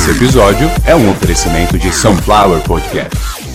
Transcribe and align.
Esse 0.00 0.12
episódio 0.12 0.66
é 0.86 0.96
um 0.96 1.10
oferecimento 1.10 1.78
de 1.78 1.92
Sunflower 1.92 2.62
Podcast. 2.62 3.49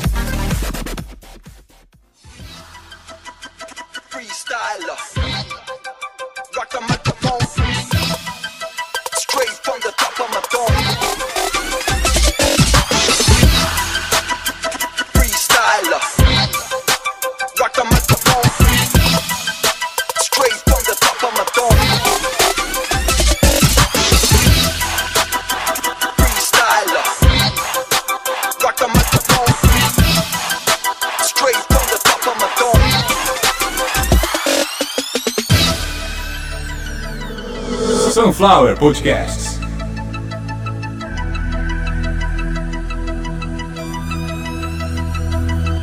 Sunflower 38.35 38.77
Podcasts. 38.77 39.57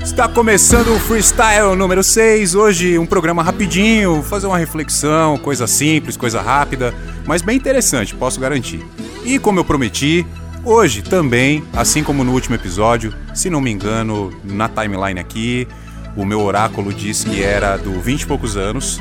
Está 0.02 0.28
começando 0.28 0.94
o 0.94 1.00
Freestyle 1.00 1.74
número 1.74 2.02
6. 2.02 2.54
Hoje 2.54 2.98
um 2.98 3.06
programa 3.06 3.42
rapidinho, 3.42 4.22
fazer 4.22 4.46
uma 4.46 4.58
reflexão, 4.58 5.38
coisa 5.38 5.66
simples, 5.66 6.14
coisa 6.14 6.42
rápida, 6.42 6.94
mas 7.26 7.40
bem 7.40 7.56
interessante, 7.56 8.14
posso 8.14 8.38
garantir. 8.38 8.84
E 9.24 9.38
como 9.38 9.58
eu 9.58 9.64
prometi, 9.64 10.26
hoje 10.62 11.00
também, 11.00 11.64
assim 11.72 12.04
como 12.04 12.22
no 12.22 12.32
último 12.32 12.54
episódio, 12.54 13.14
se 13.32 13.48
não 13.48 13.62
me 13.62 13.70
engano, 13.70 14.30
na 14.44 14.68
timeline 14.68 15.18
aqui, 15.18 15.66
o 16.14 16.26
meu 16.26 16.42
oráculo 16.42 16.92
disse 16.92 17.24
que 17.24 17.42
era 17.42 17.78
do 17.78 17.98
20 17.98 18.20
e 18.20 18.26
poucos 18.26 18.58
anos. 18.58 19.00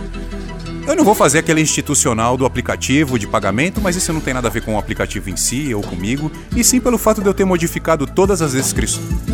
Eu 0.88 0.96
não 0.96 1.04
vou 1.04 1.14
fazer 1.14 1.40
aquele 1.40 1.62
institucional 1.62 2.36
do 2.36 2.46
aplicativo 2.46 3.18
de 3.18 3.28
pagamento, 3.28 3.80
mas 3.80 3.96
isso 3.96 4.12
não 4.12 4.20
tem 4.20 4.34
nada 4.34 4.48
a 4.48 4.52
ver 4.52 4.62
com 4.62 4.76
o 4.76 4.80
aplicativo 4.80 5.30
em 5.30 5.38
si 5.38 5.74
ou 5.74 5.82
comigo, 5.82 6.32
e 6.56 6.64
sim 6.64 6.80
pelo 6.80 6.98
fato 6.98 7.22
de 7.22 7.28
eu 7.28 7.34
ter 7.34 7.46
modificado 7.46 8.08
todas 8.08 8.42
as, 8.42 8.54
descri... 8.54 8.88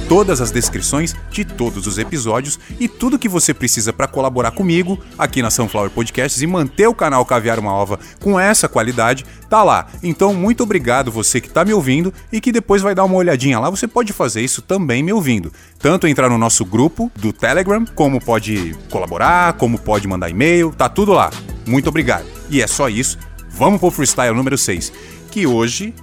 todas 0.07 0.39
as 0.39 0.51
descrições 0.51 1.15
de 1.29 1.43
todos 1.43 1.85
os 1.85 1.97
episódios 1.97 2.59
e 2.79 2.87
tudo 2.87 3.19
que 3.19 3.27
você 3.27 3.53
precisa 3.53 3.91
para 3.91 4.07
colaborar 4.07 4.51
comigo 4.51 4.99
aqui 5.17 5.41
na 5.41 5.49
Sunflower 5.49 5.89
Podcasts 5.89 6.41
e 6.41 6.47
manter 6.47 6.87
o 6.87 6.95
canal 6.95 7.25
Caviar 7.25 7.59
uma 7.59 7.73
Ova 7.73 7.99
com 8.21 8.39
essa 8.39 8.69
qualidade, 8.69 9.25
tá 9.49 9.63
lá. 9.63 9.87
Então, 10.01 10.33
muito 10.33 10.63
obrigado 10.63 11.11
você 11.11 11.41
que 11.41 11.49
tá 11.49 11.65
me 11.65 11.73
ouvindo 11.73 12.13
e 12.31 12.39
que 12.39 12.51
depois 12.51 12.81
vai 12.81 12.95
dar 12.95 13.03
uma 13.03 13.15
olhadinha 13.15 13.59
lá. 13.59 13.69
Você 13.69 13.87
pode 13.87 14.13
fazer 14.13 14.41
isso 14.41 14.61
também 14.61 15.03
me 15.03 15.11
ouvindo. 15.11 15.51
Tanto 15.79 16.07
entrar 16.07 16.29
no 16.29 16.37
nosso 16.37 16.63
grupo 16.63 17.11
do 17.15 17.33
Telegram, 17.33 17.85
como 17.93 18.23
pode 18.23 18.75
colaborar, 18.89 19.53
como 19.53 19.77
pode 19.77 20.07
mandar 20.07 20.29
e-mail, 20.29 20.71
tá 20.71 20.87
tudo 20.87 21.11
lá. 21.11 21.29
Muito 21.65 21.89
obrigado. 21.89 22.25
E 22.49 22.61
é 22.61 22.67
só 22.67 22.87
isso. 22.87 23.17
Vamos 23.49 23.79
pro 23.79 23.91
freestyle 23.91 24.35
número 24.35 24.57
6, 24.57 24.93
que 25.31 25.45
hoje 25.47 25.93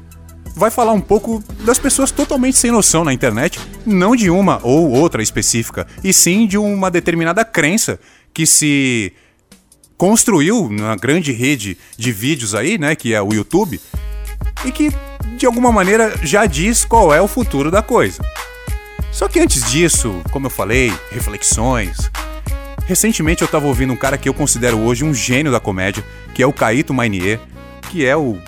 vai 0.55 0.71
falar 0.71 0.93
um 0.93 1.01
pouco 1.01 1.43
das 1.65 1.79
pessoas 1.79 2.11
totalmente 2.11 2.57
sem 2.57 2.71
noção 2.71 3.05
na 3.05 3.13
internet, 3.13 3.61
não 3.85 4.15
de 4.15 4.31
uma 4.31 4.61
ou 4.63 4.91
outra 4.91 5.23
específica, 5.23 5.87
e 6.03 6.13
sim 6.13 6.47
de 6.47 6.57
uma 6.57 6.91
determinada 6.91 7.45
crença 7.45 7.99
que 8.33 8.47
se 8.47 9.13
construiu 9.97 10.69
na 10.71 10.97
grande 10.97 11.33
rede 11.33 11.77
de 11.97 12.13
vídeos 12.13 12.55
aí, 12.55 12.79
né, 12.79 12.95
que 12.95 13.13
é 13.13 13.21
o 13.21 13.33
YouTube, 13.33 13.81
e 14.65 14.73
que 14.73 14.91
de 15.37 15.47
alguma 15.47 15.73
maneira 15.73 16.15
já 16.23 16.47
diz 16.47 16.85
qual 16.85 17.13
é 17.13 17.21
o 17.21 17.29
futuro 17.29 17.71
da 17.71 17.83
coisa. 17.83 18.23
Só 19.13 19.29
que 19.29 19.39
antes 19.39 19.71
disso, 19.71 20.23
como 20.31 20.47
eu 20.47 20.51
falei, 20.51 20.93
reflexões. 21.11 22.11
Recentemente 22.87 23.43
eu 23.43 23.49
tava 23.49 23.67
ouvindo 23.67 23.93
um 23.93 23.97
cara 23.97 24.19
que 24.19 24.29
eu 24.29 24.35
considero 24.35 24.79
hoje 24.79 25.05
um 25.05 25.15
gênio 25.15 25.53
da 25.53 25.61
comédia, 25.61 26.05
que 26.35 26.43
é 26.43 26.47
o 26.47 26.53
Caíto 26.53 26.93
Mainier, 26.93 27.41
que 27.91 28.05
é 28.05 28.17
o 28.17 28.39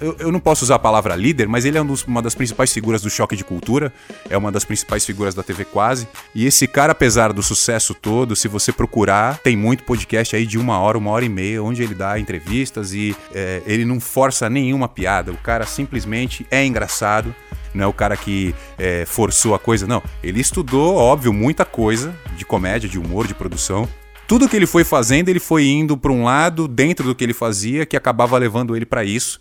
eu, 0.00 0.16
eu 0.18 0.32
não 0.32 0.40
posso 0.40 0.64
usar 0.64 0.76
a 0.76 0.78
palavra 0.78 1.14
líder, 1.16 1.48
mas 1.48 1.64
ele 1.64 1.76
é 1.78 1.82
um 1.82 1.86
dos- 1.86 2.04
uma 2.04 2.22
das 2.22 2.34
principais 2.34 2.72
figuras 2.72 3.02
do 3.02 3.10
choque 3.10 3.36
de 3.36 3.44
cultura, 3.44 3.92
é 4.30 4.36
uma 4.36 4.50
das 4.52 4.64
principais 4.64 5.04
figuras 5.04 5.34
da 5.34 5.42
TV 5.42 5.64
quase. 5.64 6.08
E 6.34 6.46
esse 6.46 6.66
cara, 6.66 6.92
apesar 6.92 7.32
do 7.32 7.42
sucesso 7.42 7.94
todo, 7.94 8.34
se 8.36 8.48
você 8.48 8.72
procurar, 8.72 9.38
tem 9.38 9.56
muito 9.56 9.84
podcast 9.84 10.34
aí 10.36 10.46
de 10.46 10.58
uma 10.58 10.78
hora, 10.78 10.96
uma 10.98 11.10
hora 11.10 11.24
e 11.24 11.28
meia, 11.28 11.62
onde 11.62 11.82
ele 11.82 11.94
dá 11.94 12.18
entrevistas 12.18 12.92
e 12.92 13.14
é, 13.34 13.62
ele 13.66 13.84
não 13.84 14.00
força 14.00 14.48
nenhuma 14.48 14.88
piada. 14.88 15.32
O 15.32 15.36
cara 15.36 15.66
simplesmente 15.66 16.46
é 16.50 16.64
engraçado. 16.64 17.34
Não 17.74 17.84
é 17.84 17.86
o 17.86 17.92
cara 17.92 18.16
que 18.16 18.54
é, 18.78 19.04
forçou 19.06 19.54
a 19.54 19.58
coisa, 19.58 19.86
não. 19.86 20.02
Ele 20.22 20.40
estudou, 20.40 20.94
óbvio, 20.96 21.32
muita 21.32 21.64
coisa 21.64 22.14
de 22.36 22.44
comédia, 22.44 22.88
de 22.88 22.98
humor, 22.98 23.26
de 23.26 23.34
produção. 23.34 23.86
Tudo 24.26 24.48
que 24.48 24.56
ele 24.56 24.66
foi 24.66 24.84
fazendo, 24.84 25.28
ele 25.28 25.38
foi 25.40 25.66
indo 25.66 25.96
para 25.96 26.10
um 26.12 26.24
lado 26.24 26.66
dentro 26.66 27.06
do 27.06 27.14
que 27.14 27.24
ele 27.24 27.32
fazia 27.34 27.86
que 27.86 27.96
acabava 27.96 28.36
levando 28.38 28.74
ele 28.74 28.84
para 28.86 29.04
isso. 29.04 29.38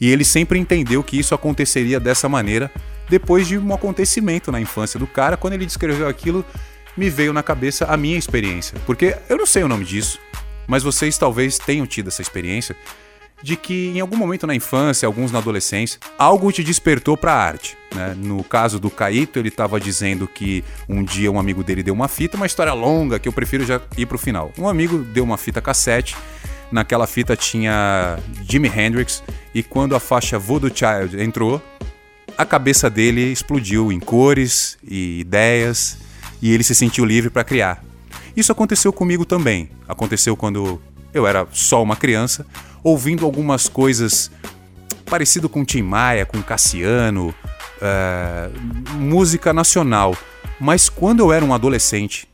E 0.00 0.10
ele 0.10 0.24
sempre 0.24 0.58
entendeu 0.58 1.02
que 1.02 1.18
isso 1.18 1.34
aconteceria 1.34 1.98
dessa 1.98 2.28
maneira 2.28 2.70
depois 3.08 3.46
de 3.46 3.56
um 3.56 3.72
acontecimento 3.72 4.50
na 4.50 4.60
infância 4.60 4.98
do 4.98 5.06
cara. 5.06 5.36
Quando 5.36 5.54
ele 5.54 5.66
descreveu 5.66 6.08
aquilo, 6.08 6.44
me 6.96 7.08
veio 7.10 7.32
na 7.32 7.42
cabeça 7.42 7.86
a 7.86 7.96
minha 7.96 8.18
experiência. 8.18 8.78
Porque 8.86 9.16
eu 9.28 9.36
não 9.36 9.46
sei 9.46 9.62
o 9.62 9.68
nome 9.68 9.84
disso, 9.84 10.18
mas 10.66 10.82
vocês 10.82 11.16
talvez 11.16 11.58
tenham 11.58 11.86
tido 11.86 12.08
essa 12.08 12.22
experiência 12.22 12.76
de 13.42 13.54
que 13.54 13.88
em 13.88 14.00
algum 14.00 14.16
momento 14.16 14.46
na 14.46 14.54
infância, 14.54 15.06
alguns 15.06 15.30
na 15.30 15.38
adolescência, 15.38 16.00
algo 16.18 16.50
te 16.50 16.64
despertou 16.64 17.16
para 17.16 17.32
a 17.32 17.36
arte. 17.36 17.76
Né? 17.94 18.14
No 18.16 18.42
caso 18.42 18.80
do 18.80 18.90
Caíto, 18.90 19.38
ele 19.38 19.48
estava 19.48 19.78
dizendo 19.78 20.26
que 20.26 20.64
um 20.88 21.04
dia 21.04 21.30
um 21.30 21.38
amigo 21.38 21.62
dele 21.62 21.82
deu 21.82 21.94
uma 21.94 22.08
fita, 22.08 22.36
uma 22.36 22.46
história 22.46 22.72
longa 22.72 23.18
que 23.18 23.28
eu 23.28 23.32
prefiro 23.32 23.64
já 23.64 23.80
ir 23.96 24.06
pro 24.06 24.18
final. 24.18 24.52
Um 24.58 24.68
amigo 24.68 24.98
deu 24.98 25.22
uma 25.22 25.36
fita 25.36 25.60
cassete, 25.60 26.16
naquela 26.70 27.06
fita 27.06 27.36
tinha 27.36 28.18
Jimi 28.48 28.68
Hendrix, 28.68 29.22
e 29.54 29.62
quando 29.62 29.94
a 29.94 30.00
faixa 30.00 30.38
Voodoo 30.38 30.70
Child 30.70 31.20
entrou, 31.20 31.62
a 32.36 32.44
cabeça 32.44 32.90
dele 32.90 33.32
explodiu 33.32 33.90
em 33.90 33.98
cores 33.98 34.76
e 34.86 35.20
ideias, 35.20 35.98
e 36.42 36.52
ele 36.52 36.62
se 36.62 36.74
sentiu 36.74 37.04
livre 37.04 37.30
para 37.30 37.44
criar. 37.44 37.82
Isso 38.36 38.52
aconteceu 38.52 38.92
comigo 38.92 39.24
também. 39.24 39.70
Aconteceu 39.88 40.36
quando 40.36 40.80
eu 41.14 41.26
era 41.26 41.46
só 41.50 41.82
uma 41.82 41.96
criança, 41.96 42.46
ouvindo 42.84 43.24
algumas 43.24 43.68
coisas 43.68 44.30
parecido 45.06 45.48
com 45.48 45.64
Tim 45.64 45.82
Maia, 45.82 46.26
com 46.26 46.42
Cassiano, 46.42 47.34
eh, 47.80 48.50
música 48.92 49.52
nacional. 49.52 50.14
Mas 50.60 50.88
quando 50.88 51.20
eu 51.20 51.32
era 51.32 51.44
um 51.44 51.54
adolescente 51.54 52.28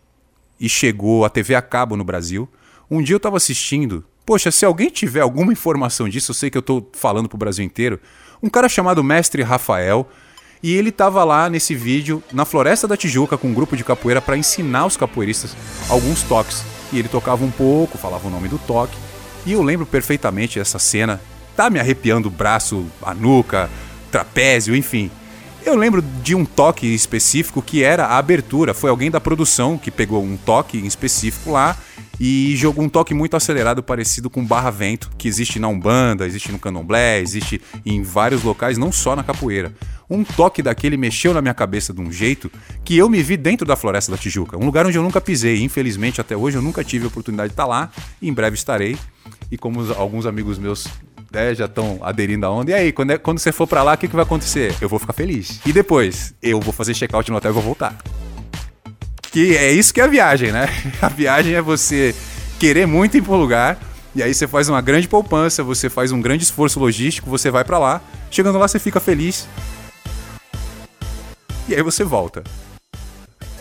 e 0.59 0.69
chegou 0.69 1.25
a 1.25 1.31
TV 1.31 1.55
a 1.55 1.63
cabo 1.63 1.97
no 1.97 2.05
Brasil, 2.05 2.49
um 2.91 3.03
dia 3.03 3.15
eu 3.15 3.19
estava 3.19 3.37
assistindo. 3.37 4.05
Poxa, 4.33 4.51
se 4.51 4.65
alguém 4.65 4.89
tiver 4.89 5.21
alguma 5.21 5.53
informação 5.53 6.09
disso, 6.09 6.31
eu 6.31 6.35
sei 6.35 6.49
que 6.49 6.57
eu 6.57 6.61
estou 6.61 6.91
falando 6.95 7.29
pro 7.29 7.37
Brasil 7.37 7.63
inteiro. 7.63 8.01
Um 8.43 8.49
cara 8.49 8.67
chamado 8.67 9.05
Mestre 9.05 9.43
Rafael, 9.43 10.09
e 10.63 10.73
ele 10.73 10.89
estava 10.89 11.23
lá 11.23 11.51
nesse 11.51 11.75
vídeo 11.75 12.23
na 12.33 12.47
Floresta 12.47 12.89
da 12.89 12.97
Tijuca 12.97 13.37
com 13.37 13.49
um 13.49 13.53
grupo 13.53 13.77
de 13.77 13.85
capoeira 13.85 14.23
para 14.23 14.35
ensinar 14.35 14.87
os 14.87 14.97
capoeiristas 14.97 15.55
alguns 15.87 16.23
toques. 16.23 16.65
E 16.91 16.99
ele 16.99 17.09
tocava 17.09 17.45
um 17.45 17.51
pouco, 17.51 17.99
falava 17.99 18.27
o 18.27 18.31
nome 18.31 18.49
do 18.49 18.57
toque. 18.57 18.97
E 19.45 19.53
eu 19.53 19.63
lembro 19.63 19.85
perfeitamente 19.85 20.59
dessa 20.59 20.79
cena. 20.79 21.21
Tá 21.55 21.69
me 21.69 21.79
arrepiando 21.79 22.29
o 22.29 22.31
braço, 22.31 22.87
a 23.03 23.13
nuca, 23.13 23.69
trapézio, 24.11 24.75
enfim. 24.75 25.11
Eu 25.65 25.77
lembro 25.77 26.03
de 26.03 26.35
um 26.35 26.45
toque 26.45 26.87
específico 26.93 27.63
que 27.63 27.85
era 27.85 28.07
a 28.07 28.19
abertura. 28.19 28.75
Foi 28.75 28.91
alguém 28.91 29.11
da 29.11 29.21
produção 29.21 29.79
que 29.79 29.91
pegou 29.91 30.23
um 30.23 30.37
toque 30.37 30.77
em 30.77 30.87
específico 30.87 31.53
lá 31.53 31.77
e 32.19 32.55
jogou 32.57 32.85
um 32.85 32.89
toque 32.89 33.15
muito 33.15 33.37
acelerado 33.37 33.83
parecido 33.83 34.29
com 34.29 34.45
barra 34.45 34.71
vento, 34.71 35.11
que 35.17 35.29
existe 35.29 35.59
na 35.59 35.69
Umbanda, 35.69 36.27
existe 36.27 36.51
no 36.51 36.59
Candomblé, 36.59 37.21
existe 37.21 37.61
em 37.87 38.03
vários 38.03 38.43
locais, 38.43 38.77
não 38.77 38.91
só 38.91 39.15
na 39.15 39.23
capoeira. 39.23 39.73
Um 40.11 40.25
toque 40.25 40.63
daquele 40.63 40.97
mexeu 40.97 41.33
na 41.33 41.41
minha 41.41 41.55
cabeça 41.55 41.93
de 41.93 42.01
um 42.01 42.13
jeito 42.13 42.51
que 42.85 42.97
eu 42.97 43.09
me 43.09 43.23
vi 43.23 43.37
dentro 43.37 43.67
da 43.67 43.77
Floresta 43.77 44.13
da 44.13 44.19
Tijuca, 44.19 44.59
um 44.59 44.67
lugar 44.67 44.87
onde 44.87 44.99
eu 44.99 45.03
nunca 45.03 45.21
pisei. 45.21 45.63
Infelizmente, 45.63 46.21
até 46.21 46.37
hoje 46.37 46.59
eu 46.59 46.63
nunca 46.63 46.85
tive 46.85 47.05
a 47.05 47.09
oportunidade 47.09 47.51
de 47.51 47.53
estar 47.55 47.67
lá. 47.67 47.91
Em 48.21 48.33
breve 48.33 48.57
estarei. 48.57 48.97
E 49.51 49.57
como 49.57 49.81
alguns 49.95 50.27
amigos 50.27 50.59
meus 50.59 50.87
né, 51.33 51.55
já 51.55 51.65
estão 51.65 51.99
aderindo 52.03 52.45
à 52.47 52.51
onda. 52.51 52.71
E 52.71 52.75
aí, 52.75 52.93
quando, 52.93 53.13
é- 53.13 53.19
quando 53.19 53.39
você 53.39 53.51
for 53.53 53.67
pra 53.67 53.83
lá, 53.83 53.95
o 53.95 53.99
que, 53.99 54.09
que 54.09 54.15
vai 54.15 54.25
acontecer? 54.25 54.75
Eu 54.81 54.89
vou 54.89 54.99
ficar 54.99 55.13
feliz. 55.13 55.61
E 55.65 55.73
depois, 55.73 56.35
eu 56.43 56.61
vou 56.61 56.73
fazer 56.73 56.95
check-out 56.95 57.31
no 57.31 57.37
hotel 57.37 57.51
e 57.51 57.55
vou 57.55 57.63
voltar. 57.63 57.97
Que 59.31 59.57
é 59.57 59.73
isso 59.73 59.95
que 59.95 60.01
é 60.01 60.05
a 60.05 60.09
viagem, 60.09 60.53
né? 60.53 60.69
A 61.01 61.09
viagem 61.09 61.55
é 61.55 61.63
você 61.63 62.15
querer 62.59 62.87
muito 62.87 63.17
ir 63.17 63.23
pro 63.23 63.35
lugar, 63.35 63.79
e 64.15 64.23
aí 64.23 64.33
você 64.35 64.47
faz 64.47 64.69
uma 64.69 64.81
grande 64.83 65.09
poupança, 65.09 65.63
você 65.65 65.89
faz 65.89 66.13
um 66.13 66.21
grande 66.21 66.45
esforço 66.45 66.79
logístico, 66.79 67.31
você 67.31 67.51
vai 67.51 67.65
pra 67.65 67.79
lá, 67.79 68.01
chegando 68.31 68.59
lá 68.59 68.69
você 68.69 68.79
fica 68.79 69.01
feliz. 69.01 69.49
E 71.69 71.75
aí 71.75 71.83
você 71.83 72.05
volta. 72.05 72.43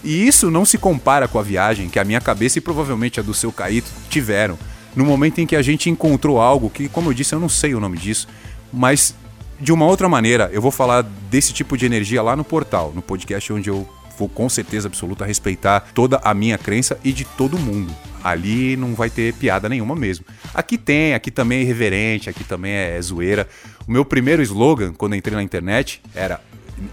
E 0.03 0.27
isso 0.27 0.49
não 0.51 0.65
se 0.65 0.77
compara 0.77 1.27
com 1.27 1.39
a 1.39 1.43
viagem 1.43 1.87
que 1.87 1.99
a 1.99 2.03
minha 2.03 2.19
cabeça 2.19 2.57
e 2.57 2.61
provavelmente 2.61 3.19
a 3.19 3.23
do 3.23 3.33
seu 3.33 3.51
Caíto 3.51 3.89
tiveram. 4.09 4.57
No 4.95 5.05
momento 5.05 5.39
em 5.39 5.47
que 5.47 5.55
a 5.55 5.61
gente 5.61 5.89
encontrou 5.89 6.39
algo 6.39 6.69
que, 6.69 6.89
como 6.89 7.09
eu 7.09 7.13
disse, 7.13 7.33
eu 7.33 7.39
não 7.39 7.49
sei 7.49 7.73
o 7.73 7.79
nome 7.79 7.97
disso, 7.97 8.27
mas 8.71 9.15
de 9.59 9.71
uma 9.71 9.85
outra 9.85 10.09
maneira, 10.09 10.49
eu 10.51 10.61
vou 10.61 10.71
falar 10.71 11.03
desse 11.29 11.53
tipo 11.53 11.77
de 11.77 11.85
energia 11.85 12.21
lá 12.21 12.35
no 12.35 12.43
portal, 12.43 12.91
no 12.95 13.01
podcast 13.01 13.53
onde 13.53 13.69
eu 13.69 13.87
vou 14.17 14.27
com 14.27 14.49
certeza 14.49 14.87
absoluta 14.87 15.25
respeitar 15.25 15.91
toda 15.93 16.19
a 16.23 16.33
minha 16.33 16.57
crença 16.57 16.99
e 17.03 17.11
de 17.11 17.25
todo 17.25 17.57
mundo. 17.57 17.93
Ali 18.23 18.75
não 18.75 18.93
vai 18.93 19.09
ter 19.09 19.33
piada 19.33 19.67
nenhuma 19.69 19.95
mesmo. 19.95 20.25
Aqui 20.53 20.77
tem, 20.77 21.13
aqui 21.13 21.31
também 21.31 21.59
é 21.59 21.61
irreverente, 21.61 22.29
aqui 22.29 22.43
também 22.43 22.71
é 22.71 23.01
zoeira. 23.01 23.47
O 23.87 23.91
meu 23.91 24.05
primeiro 24.05 24.41
slogan, 24.41 24.93
quando 24.93 25.15
entrei 25.15 25.35
na 25.35 25.43
internet, 25.43 26.01
era. 26.13 26.39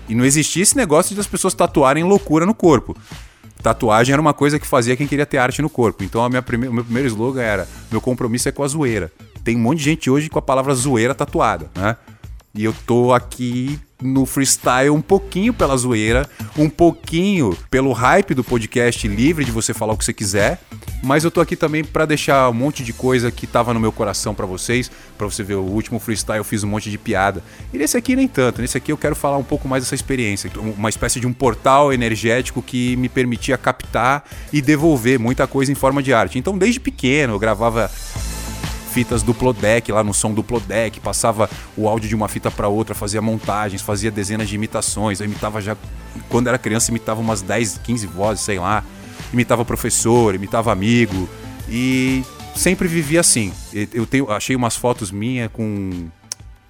E 0.09 0.15
não 0.15 0.25
existia 0.25 0.63
esse 0.63 0.77
negócio 0.77 1.15
de 1.15 1.21
as 1.21 1.27
pessoas 1.27 1.55
tatuarem 1.55 2.05
loucura 2.05 2.47
no 2.47 2.55
corpo. 2.55 2.97
Tatuagem 3.63 4.13
era 4.13 4.23
uma 4.23 4.35
coisa 4.35 4.59
que 4.59 4.67
fazia 4.67 4.97
quem 4.97 5.07
queria 5.07 5.27
ter 5.27 5.39
arte 5.39 5.61
no 5.61 5.69
corpo. 5.69 6.05
Então 6.05 6.23
a 6.25 6.29
minha 6.29 6.43
prime... 6.43 6.69
o 6.69 6.73
meu 6.73 6.85
primeiro 6.85 7.09
slogan 7.09 7.43
era: 7.43 7.69
meu 7.91 8.01
compromisso 8.01 8.49
é 8.49 8.53
com 8.53 8.63
a 8.63 8.69
zoeira. 8.69 9.11
Tem 9.43 9.57
um 9.57 9.61
monte 9.61 9.79
de 9.79 9.85
gente 9.85 10.11
hoje 10.11 10.29
com 10.29 10.39
a 10.39 10.43
palavra 10.43 10.75
zoeira 10.75 11.15
tatuada, 11.15 11.71
né? 11.75 11.97
E 12.55 12.65
eu 12.65 12.75
tô 12.87 13.13
aqui 13.13 13.79
no 14.03 14.25
freestyle 14.25 14.91
um 14.91 15.01
pouquinho 15.01 15.53
pela 15.53 15.77
zoeira, 15.77 16.29
um 16.57 16.69
pouquinho 16.69 17.57
pelo 17.71 17.93
hype 17.93 18.35
do 18.35 18.45
podcast 18.45 19.07
livre 19.09 19.45
de 19.45 19.51
você 19.51 19.75
falar 19.75 19.93
o 19.93 19.97
que 19.97 20.05
você 20.05 20.13
quiser, 20.13 20.61
mas 21.03 21.25
eu 21.25 21.31
tô 21.31 21.41
aqui 21.41 21.57
também 21.57 21.85
para 21.85 22.07
deixar 22.07 22.49
um 22.49 22.55
monte 22.55 22.83
de 22.83 22.93
coisa 22.93 23.31
que 23.31 23.47
tava 23.47 23.75
no 23.75 23.81
meu 23.81 23.93
coração 23.93 24.35
para 24.35 24.47
vocês, 24.47 24.91
para 25.17 25.27
você 25.27 25.43
ver 25.43 25.55
o 25.55 25.63
último 25.63 25.99
freestyle 25.99 26.39
eu 26.39 26.45
fiz 26.45 26.63
um 26.63 26.69
monte 26.69 26.91
de 26.91 26.99
piada. 26.99 27.43
E 27.73 27.79
nesse 27.79 27.97
aqui 27.97 28.15
nem 28.15 28.29
tanto, 28.29 28.61
nesse 28.61 28.77
aqui 28.77 28.93
eu 28.93 28.97
quero 28.97 29.15
falar 29.15 29.37
um 29.37 29.45
pouco 29.45 29.69
mais 29.69 29.83
dessa 29.83 29.95
experiência, 29.95 30.51
uma 30.77 30.89
espécie 30.89 31.21
de 31.21 31.27
um 31.27 31.33
portal 31.33 31.93
energético 31.93 32.63
que 32.63 32.97
me 32.97 33.09
permitia 33.09 33.59
captar 33.59 34.25
e 34.53 34.61
devolver 34.61 35.19
muita 35.19 35.47
coisa 35.47 35.73
em 35.73 35.75
forma 35.75 36.03
de 36.03 36.13
arte. 36.13 36.39
Então 36.39 36.57
desde 36.57 36.81
pequeno 36.81 37.35
eu 37.35 37.39
gravava 37.39 37.91
fitas 38.99 39.23
duplo 39.23 39.53
deck 39.53 39.93
lá 39.93 40.03
no 40.03 40.13
som 40.13 40.35
duplo 40.35 40.59
deck, 40.59 40.99
passava 40.99 41.49
o 41.77 41.89
áudio 41.89 42.09
de 42.09 42.17
uma 42.17 42.27
fita 42.27 42.51
para 42.51 42.67
outra, 42.67 42.97
fazia 42.97 43.23
montagens, 43.23 43.81
fazia 43.81 44.11
dezenas 44.11 44.49
de 44.49 44.57
imitações, 44.57 45.21
eu 45.21 45.27
imitava 45.27 45.61
já 45.61 45.77
quando 46.29 46.49
era 46.49 46.59
criança 46.59 46.91
imitava 46.91 47.21
umas 47.21 47.41
10, 47.41 47.79
15 47.79 48.07
vozes, 48.09 48.45
sei 48.45 48.59
lá, 48.59 48.83
imitava 49.33 49.65
professor, 49.65 50.35
imitava 50.35 50.73
amigo 50.73 51.29
e 51.69 52.25
sempre 52.57 52.89
vivia 52.89 53.21
assim. 53.21 53.53
Eu 53.73 54.05
tenho, 54.05 54.29
achei 54.33 54.57
umas 54.57 54.75
fotos 54.75 55.13
minhas 55.13 55.49
com 55.53 56.09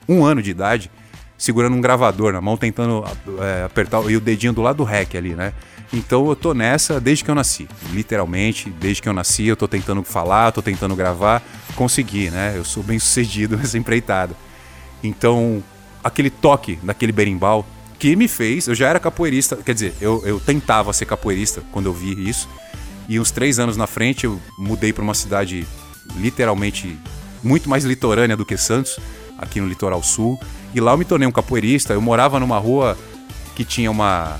um 0.06 0.22
ano 0.22 0.42
de 0.42 0.50
idade 0.50 0.90
segurando 1.38 1.76
um 1.76 1.80
gravador 1.80 2.30
na 2.30 2.42
mão, 2.42 2.58
tentando 2.58 3.04
é, 3.40 3.64
apertar 3.64 4.02
e 4.10 4.16
o 4.16 4.20
dedinho 4.20 4.52
do 4.52 4.60
lado 4.60 4.76
do 4.76 4.84
REC 4.84 5.14
ali, 5.14 5.34
né? 5.34 5.54
Então 5.93 6.29
eu 6.29 6.37
tô 6.37 6.52
nessa 6.52 7.00
desde 7.00 7.25
que 7.25 7.31
eu 7.31 7.35
nasci. 7.35 7.69
Literalmente, 7.93 8.70
desde 8.70 9.02
que 9.02 9.08
eu 9.08 9.12
nasci, 9.12 9.46
eu 9.46 9.56
tô 9.56 9.67
tentando 9.67 10.02
falar, 10.02 10.52
tô 10.52 10.61
tentando 10.61 10.94
gravar, 10.94 11.43
consegui, 11.75 12.31
né? 12.31 12.55
Eu 12.56 12.64
sou 12.64 12.82
bem 12.82 12.99
sucedido 12.99 13.56
nessa 13.58 13.79
empreitada. 13.79 14.37
Então, 15.02 15.62
aquele 16.02 16.31
toque 16.31 16.76
daquele 16.82 17.12
berimbau 17.12 17.67
que 17.99 18.14
me 18.14 18.29
fez, 18.29 18.69
eu 18.69 18.75
já 18.75 18.88
era 18.88 19.00
capoeirista, 19.00 19.56
quer 19.56 19.75
dizer, 19.75 19.94
eu, 20.00 20.23
eu 20.25 20.38
tentava 20.38 20.93
ser 20.93 21.06
capoeirista 21.06 21.62
quando 21.73 21.87
eu 21.87 21.93
vi 21.93 22.29
isso. 22.29 22.49
E 23.08 23.19
uns 23.19 23.31
três 23.31 23.58
anos 23.58 23.76
na 23.76 23.87
frente 23.87 24.25
eu 24.25 24.40
mudei 24.58 24.93
para 24.93 25.02
uma 25.02 25.14
cidade 25.14 25.67
literalmente 26.17 26.99
muito 27.43 27.69
mais 27.69 27.85
litorânea 27.85 28.37
do 28.37 28.44
que 28.44 28.56
Santos, 28.56 28.99
aqui 29.38 29.61
no 29.61 29.69
litoral 29.69 30.02
sul. 30.02 30.38
E 30.75 30.81
lá 30.81 30.93
eu 30.93 30.99
me 30.99 31.05
tornei 31.05 31.26
um 31.26 31.32
capoeirista. 31.32 31.94
Eu 31.94 32.00
morava 32.00 32.38
numa 32.38 32.58
rua 32.58 32.99
que 33.56 33.64
tinha 33.64 33.90
uma 33.90 34.38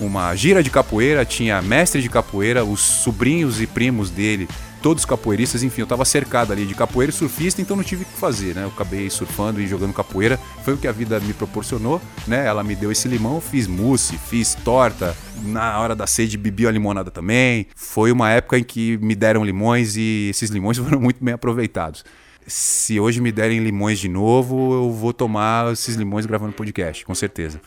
uma 0.00 0.34
gira 0.34 0.62
de 0.62 0.70
capoeira, 0.70 1.24
tinha 1.24 1.60
mestre 1.62 2.02
de 2.02 2.08
capoeira, 2.08 2.64
os 2.64 2.80
sobrinhos 2.80 3.60
e 3.60 3.66
primos 3.66 4.10
dele, 4.10 4.48
todos 4.84 5.06
capoeiristas, 5.06 5.62
enfim, 5.62 5.80
eu 5.80 5.86
tava 5.86 6.04
cercado 6.04 6.52
ali 6.52 6.66
de 6.66 6.74
capoeira 6.74 7.10
e 7.10 7.14
surfista, 7.14 7.62
então 7.62 7.74
não 7.74 7.82
tive 7.82 8.02
o 8.02 8.06
que 8.06 8.18
fazer, 8.18 8.54
né? 8.54 8.64
Eu 8.64 8.68
acabei 8.68 9.08
surfando 9.08 9.58
e 9.58 9.66
jogando 9.66 9.94
capoeira, 9.94 10.36
foi 10.62 10.74
o 10.74 10.76
que 10.76 10.86
a 10.86 10.92
vida 10.92 11.18
me 11.20 11.32
proporcionou, 11.32 12.02
né? 12.26 12.44
Ela 12.46 12.62
me 12.62 12.76
deu 12.76 12.92
esse 12.92 13.08
limão, 13.08 13.40
fiz 13.40 13.66
mousse, 13.66 14.18
fiz 14.18 14.54
torta, 14.54 15.16
na 15.42 15.80
hora 15.80 15.96
da 15.96 16.06
sede 16.06 16.36
bebi 16.36 16.66
a 16.66 16.70
limonada 16.70 17.10
também. 17.10 17.66
Foi 17.74 18.12
uma 18.12 18.30
época 18.30 18.58
em 18.58 18.62
que 18.62 18.98
me 18.98 19.14
deram 19.14 19.42
limões 19.42 19.96
e 19.96 20.28
esses 20.28 20.50
limões 20.50 20.76
foram 20.78 21.00
muito 21.00 21.24
bem 21.24 21.32
aproveitados. 21.32 22.04
Se 22.46 23.00
hoje 23.00 23.22
me 23.22 23.32
derem 23.32 23.64
limões 23.64 23.98
de 23.98 24.08
novo, 24.10 24.74
eu 24.74 24.92
vou 24.92 25.14
tomar 25.14 25.72
esses 25.72 25.96
limões 25.96 26.26
gravando 26.26 26.52
podcast, 26.52 27.06
com 27.06 27.14
certeza. 27.14 27.58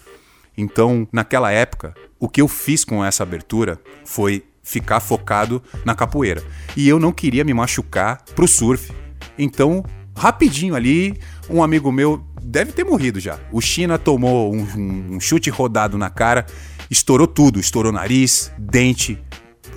Então, 0.57 1.07
naquela 1.11 1.51
época, 1.51 1.93
o 2.19 2.27
que 2.27 2.41
eu 2.41 2.47
fiz 2.47 2.83
com 2.83 3.05
essa 3.05 3.23
abertura 3.23 3.79
foi 4.03 4.43
ficar 4.63 4.99
focado 4.99 5.61
na 5.85 5.95
capoeira. 5.95 6.43
E 6.75 6.89
eu 6.89 6.99
não 6.99 7.11
queria 7.11 7.43
me 7.43 7.53
machucar 7.53 8.23
pro 8.35 8.47
surf. 8.47 8.91
Então, 9.37 9.85
rapidinho 10.15 10.75
ali, 10.75 11.19
um 11.49 11.63
amigo 11.63 11.91
meu 11.91 12.21
deve 12.41 12.71
ter 12.71 12.83
morrido 12.83 13.19
já. 13.19 13.39
O 13.51 13.61
China 13.61 13.97
tomou 13.97 14.53
um, 14.53 15.15
um, 15.15 15.19
chute 15.19 15.49
rodado 15.49 15.97
na 15.97 16.09
cara, 16.09 16.45
estourou 16.89 17.27
tudo, 17.27 17.59
estourou 17.59 17.91
nariz, 17.91 18.51
dente, 18.57 19.21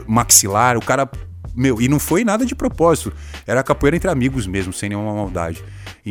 maxilar, 0.07 0.77
o 0.77 0.81
cara 0.81 1.09
meu, 1.55 1.81
e 1.81 1.89
não 1.89 1.99
foi 1.99 2.25
nada 2.25 2.47
de 2.47 2.55
propósito. 2.55 3.13
Era 3.47 3.63
capoeira 3.63 3.97
entre 3.97 4.11
amigos 4.11 4.47
mesmo, 4.47 4.73
sem 4.73 4.89
nenhuma 4.89 5.15
maldade. 5.15 5.63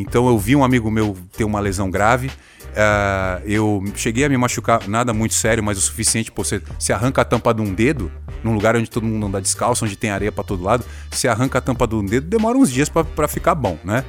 Então 0.02 0.28
eu 0.28 0.38
vi 0.38 0.56
um 0.56 0.64
amigo 0.64 0.90
meu 0.90 1.16
ter 1.36 1.44
uma 1.44 1.60
lesão 1.60 1.90
grave 1.90 2.32
Uh, 2.70 3.42
eu 3.46 3.84
cheguei 3.96 4.24
a 4.24 4.30
me 4.30 4.38
machucar, 4.38 4.88
nada 4.88 5.14
muito 5.14 5.34
sério, 5.34 5.64
mas 5.64 5.78
o 5.78 5.82
suficiente, 5.82 6.32
pô, 6.32 6.44
você 6.44 6.62
se 6.78 6.94
arranca 6.94 7.22
a 7.22 7.26
tampa 7.26 7.54
de 7.54 7.62
um 7.62 7.74
dedo, 7.74 8.12
num 8.44 8.54
lugar 8.54 8.76
onde 8.76 8.90
todo 8.90 9.06
mundo 9.06 9.26
anda 9.26 9.42
descalço, 9.42 9.86
onde 9.86 9.96
tem 9.96 10.12
areia 10.12 10.32
para 10.32 10.44
todo 10.44 10.64
lado, 10.64 10.86
se 11.12 11.28
arranca 11.28 11.58
a 11.58 11.62
tampa 11.62 11.88
de 11.88 11.96
um 11.96 12.06
dedo, 12.06 12.28
demora 12.28 12.58
uns 12.58 12.72
dias 12.72 12.88
para 12.90 13.28
ficar 13.28 13.56
bom, 13.56 13.78
né? 13.84 14.04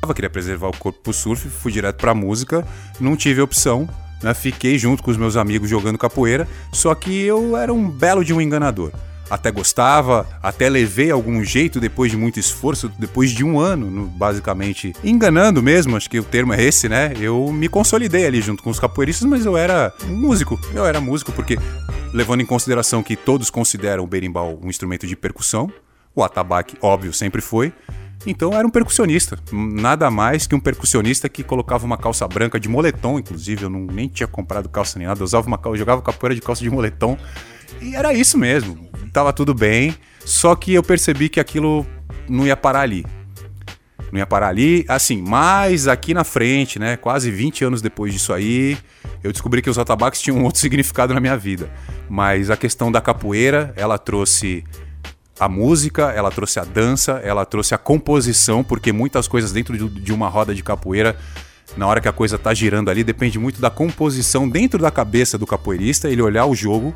Eu 0.00 0.14
queria 0.14 0.30
preservar 0.30 0.68
o 0.68 0.76
corpo 0.76 1.00
pro 1.02 1.12
surf, 1.12 1.48
fui 1.48 1.70
direto 1.70 1.96
pra 1.96 2.14
música, 2.14 2.66
não 2.98 3.14
tive 3.14 3.42
opção, 3.42 3.88
né? 4.22 4.32
Fiquei 4.32 4.78
junto 4.78 5.02
com 5.02 5.10
os 5.10 5.16
meus 5.16 5.36
amigos 5.36 5.68
jogando 5.68 5.98
capoeira, 5.98 6.48
só 6.72 6.94
que 6.94 7.22
eu 7.22 7.56
era 7.56 7.72
um 7.74 7.90
belo 7.90 8.24
de 8.24 8.32
um 8.32 8.40
enganador 8.40 8.92
até 9.30 9.50
gostava, 9.50 10.26
até 10.42 10.68
levei 10.68 11.10
algum 11.10 11.42
jeito 11.44 11.80
depois 11.80 12.10
de 12.10 12.16
muito 12.16 12.38
esforço, 12.40 12.90
depois 12.98 13.30
de 13.30 13.44
um 13.44 13.58
ano, 13.58 13.90
no, 13.90 14.06
basicamente, 14.06 14.92
enganando 15.02 15.62
mesmo, 15.62 15.96
acho 15.96 16.08
que 16.08 16.18
o 16.18 16.24
termo 16.24 16.52
é 16.52 16.62
esse, 16.62 16.88
né? 16.88 17.12
Eu 17.20 17.52
me 17.52 17.68
consolidei 17.68 18.26
ali 18.26 18.40
junto 18.40 18.62
com 18.62 18.70
os 18.70 18.80
capoeiristas, 18.80 19.28
mas 19.28 19.44
eu 19.44 19.56
era 19.56 19.92
músico. 20.06 20.58
Eu 20.74 20.86
era 20.86 21.00
músico 21.00 21.32
porque, 21.32 21.58
levando 22.12 22.40
em 22.40 22.46
consideração 22.46 23.02
que 23.02 23.16
todos 23.16 23.50
consideram 23.50 24.04
o 24.04 24.06
berimbau 24.06 24.58
um 24.62 24.68
instrumento 24.68 25.06
de 25.06 25.16
percussão, 25.16 25.70
o 26.18 26.24
atabaque, 26.24 26.76
óbvio, 26.80 27.12
sempre 27.12 27.40
foi. 27.40 27.72
Então 28.26 28.52
era 28.52 28.66
um 28.66 28.70
percussionista, 28.70 29.38
nada 29.52 30.10
mais 30.10 30.46
que 30.46 30.54
um 30.54 30.60
percussionista 30.60 31.28
que 31.28 31.44
colocava 31.44 31.86
uma 31.86 31.96
calça 31.96 32.26
branca 32.26 32.58
de 32.58 32.68
moletom, 32.68 33.18
inclusive. 33.18 33.62
Eu 33.62 33.70
não, 33.70 33.80
nem 33.80 34.08
tinha 34.08 34.26
comprado 34.26 34.68
calça 34.68 34.98
nem 34.98 35.06
nada, 35.06 35.20
eu 35.20 35.24
usava 35.24 35.46
uma 35.46 35.60
jogava 35.76 36.02
capoeira 36.02 36.34
de 36.34 36.40
calça 36.40 36.62
de 36.62 36.70
moletom. 36.70 37.16
E 37.80 37.94
era 37.94 38.12
isso 38.12 38.36
mesmo. 38.36 38.90
Tava 39.12 39.32
tudo 39.32 39.54
bem, 39.54 39.94
só 40.24 40.54
que 40.54 40.74
eu 40.74 40.82
percebi 40.82 41.28
que 41.28 41.38
aquilo 41.38 41.86
não 42.28 42.46
ia 42.46 42.56
parar 42.56 42.80
ali. 42.80 43.06
Não 44.10 44.18
ia 44.18 44.26
parar 44.26 44.48
ali, 44.48 44.84
assim, 44.88 45.22
mas 45.22 45.86
aqui 45.86 46.12
na 46.14 46.24
frente, 46.24 46.78
né, 46.78 46.96
quase 46.96 47.30
20 47.30 47.64
anos 47.64 47.82
depois 47.82 48.12
disso 48.12 48.32
aí, 48.32 48.76
eu 49.22 49.30
descobri 49.30 49.60
que 49.60 49.68
os 49.68 49.78
atabaques 49.78 50.20
tinham 50.20 50.38
um 50.38 50.44
outro 50.44 50.58
significado 50.60 51.14
na 51.14 51.20
minha 51.20 51.36
vida. 51.36 51.70
Mas 52.08 52.50
a 52.50 52.56
questão 52.56 52.90
da 52.90 53.00
capoeira, 53.00 53.72
ela 53.76 53.98
trouxe 53.98 54.64
a 55.38 55.48
música, 55.48 56.10
ela 56.10 56.30
trouxe 56.30 56.58
a 56.58 56.64
dança, 56.64 57.20
ela 57.24 57.44
trouxe 57.44 57.74
a 57.74 57.78
composição, 57.78 58.64
porque 58.64 58.92
muitas 58.92 59.28
coisas 59.28 59.52
dentro 59.52 59.76
de 59.88 60.12
uma 60.12 60.28
roda 60.28 60.54
de 60.54 60.62
capoeira, 60.62 61.16
na 61.76 61.86
hora 61.86 62.00
que 62.00 62.08
a 62.08 62.12
coisa 62.12 62.38
tá 62.38 62.52
girando 62.52 62.90
ali, 62.90 63.04
depende 63.04 63.38
muito 63.38 63.60
da 63.60 63.70
composição 63.70 64.48
dentro 64.48 64.80
da 64.80 64.90
cabeça 64.90 65.38
do 65.38 65.46
capoeirista, 65.46 66.08
ele 66.08 66.22
olhar 66.22 66.46
o 66.46 66.54
jogo 66.54 66.94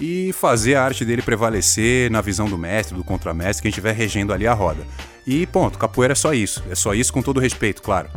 e 0.00 0.32
fazer 0.32 0.74
a 0.74 0.84
arte 0.84 1.04
dele 1.04 1.22
prevalecer 1.22 2.10
na 2.10 2.20
visão 2.20 2.48
do 2.48 2.58
mestre, 2.58 2.96
do 2.96 3.04
contramestre, 3.04 3.62
quem 3.62 3.68
estiver 3.70 3.94
regendo 3.94 4.32
ali 4.32 4.46
a 4.46 4.52
roda. 4.52 4.84
E 5.26 5.46
ponto, 5.46 5.78
capoeira 5.78 6.12
é 6.12 6.16
só 6.16 6.34
isso. 6.34 6.62
É 6.70 6.74
só 6.74 6.94
isso 6.94 7.12
com 7.12 7.22
todo 7.22 7.40
respeito, 7.40 7.80
claro. 7.80 8.08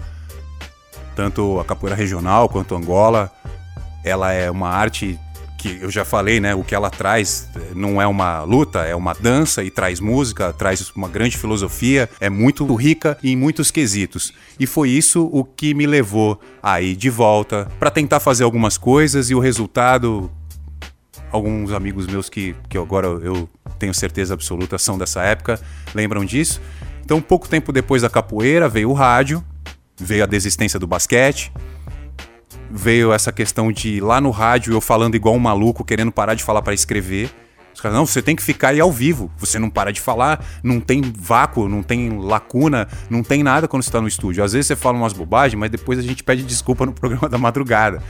Tanto 1.16 1.60
a 1.60 1.66
capoeira 1.66 1.96
regional 1.96 2.50
quanto 2.50 2.76
Angola, 2.76 3.32
ela 4.04 4.32
é 4.32 4.52
uma 4.52 4.70
arte 4.70 5.18
que 5.68 5.84
eu 5.84 5.92
já 5.92 6.06
falei, 6.06 6.40
né? 6.40 6.56
O 6.56 6.64
que 6.64 6.74
ela 6.74 6.90
traz 6.90 7.50
eh, 7.56 7.60
não 7.76 8.02
é 8.02 8.08
uma 8.08 8.44
luta, 8.44 8.80
é 8.80 8.96
uma 8.96 9.14
dança 9.14 9.64
e 9.64 9.70
traz 9.70 10.00
música, 10.00 10.54
traz 10.54 10.92
uma 10.96 11.08
grande 11.08 11.38
filosofia, 11.38 12.10
é 12.20 12.30
muito 12.30 12.66
rica 12.76 13.18
em 13.24 13.36
muitos 13.36 13.72
quesitos. 13.72 14.34
E 14.60 14.66
foi 14.66 14.90
isso 14.90 15.30
o 15.32 15.44
que 15.44 15.74
me 15.74 15.86
levou 15.86 16.40
aí 16.62 16.96
de 16.96 17.10
volta 17.10 17.68
para 17.80 17.92
tentar 17.92 18.20
fazer 18.20 18.44
algumas 18.44 18.78
coisas 18.78 19.30
e 19.30 19.36
o 19.36 19.40
resultado 19.40 20.32
alguns 21.30 21.74
amigos 21.74 22.08
meus 22.08 22.30
que, 22.30 22.56
que 22.70 22.78
agora 22.78 23.08
eu 23.08 23.50
tenho 23.78 23.94
certeza 23.94 24.34
absoluta 24.34 24.78
são 24.78 24.98
dessa 24.98 25.22
época, 25.22 25.60
lembram 25.94 26.24
disso. 26.24 26.62
Então, 27.04 27.22
pouco 27.22 27.48
tempo 27.48 27.72
depois 27.72 28.02
da 28.02 28.10
capoeira, 28.10 28.70
veio 28.70 28.90
o 28.90 28.94
rádio, 28.94 29.44
veio 30.00 30.24
a 30.24 30.28
desistência 30.28 30.80
do 30.80 30.88
basquete, 30.88 31.52
veio 32.70 33.14
essa 33.14 33.32
questão 33.32 33.72
de 33.72 34.00
lá 34.00 34.20
no 34.20 34.32
rádio 34.32 34.74
eu 34.74 34.82
falando 34.82 35.16
igual 35.16 35.36
um 35.36 35.40
maluco, 35.40 35.84
querendo 35.84 36.12
parar 36.12 36.34
de 36.34 36.44
falar 36.44 36.62
para 36.62 36.74
escrever. 36.74 37.30
Os 37.74 37.82
caras, 37.82 37.96
não, 37.96 38.08
você 38.08 38.24
tem 38.24 38.36
que 38.36 38.42
ficar 38.42 38.70
aí 38.70 38.80
ao 38.80 38.92
vivo. 38.92 39.32
Você 39.38 39.60
não 39.60 39.70
para 39.70 39.92
de 39.92 40.02
falar, 40.02 40.44
não 40.64 40.80
tem 40.80 41.02
vácuo, 41.02 41.70
não 41.70 41.84
tem 41.84 42.18
lacuna, 42.18 42.88
não 43.08 43.22
tem 43.22 43.44
nada 43.44 43.68
quando 43.68 43.84
você 43.84 43.92
tá 43.92 44.02
no 44.02 44.08
estúdio. 44.08 44.44
Às 44.44 44.54
vezes 44.54 44.68
você 44.68 44.76
fala 44.76 44.98
umas 44.98 45.14
bobagens, 45.14 45.60
mas 45.60 45.70
depois 45.70 46.00
a 46.00 46.02
gente 46.02 46.24
pede 46.24 46.42
desculpa 46.42 46.86
no 46.86 46.92
programa 46.94 47.30
da 47.30 47.38
madrugada. 47.38 48.02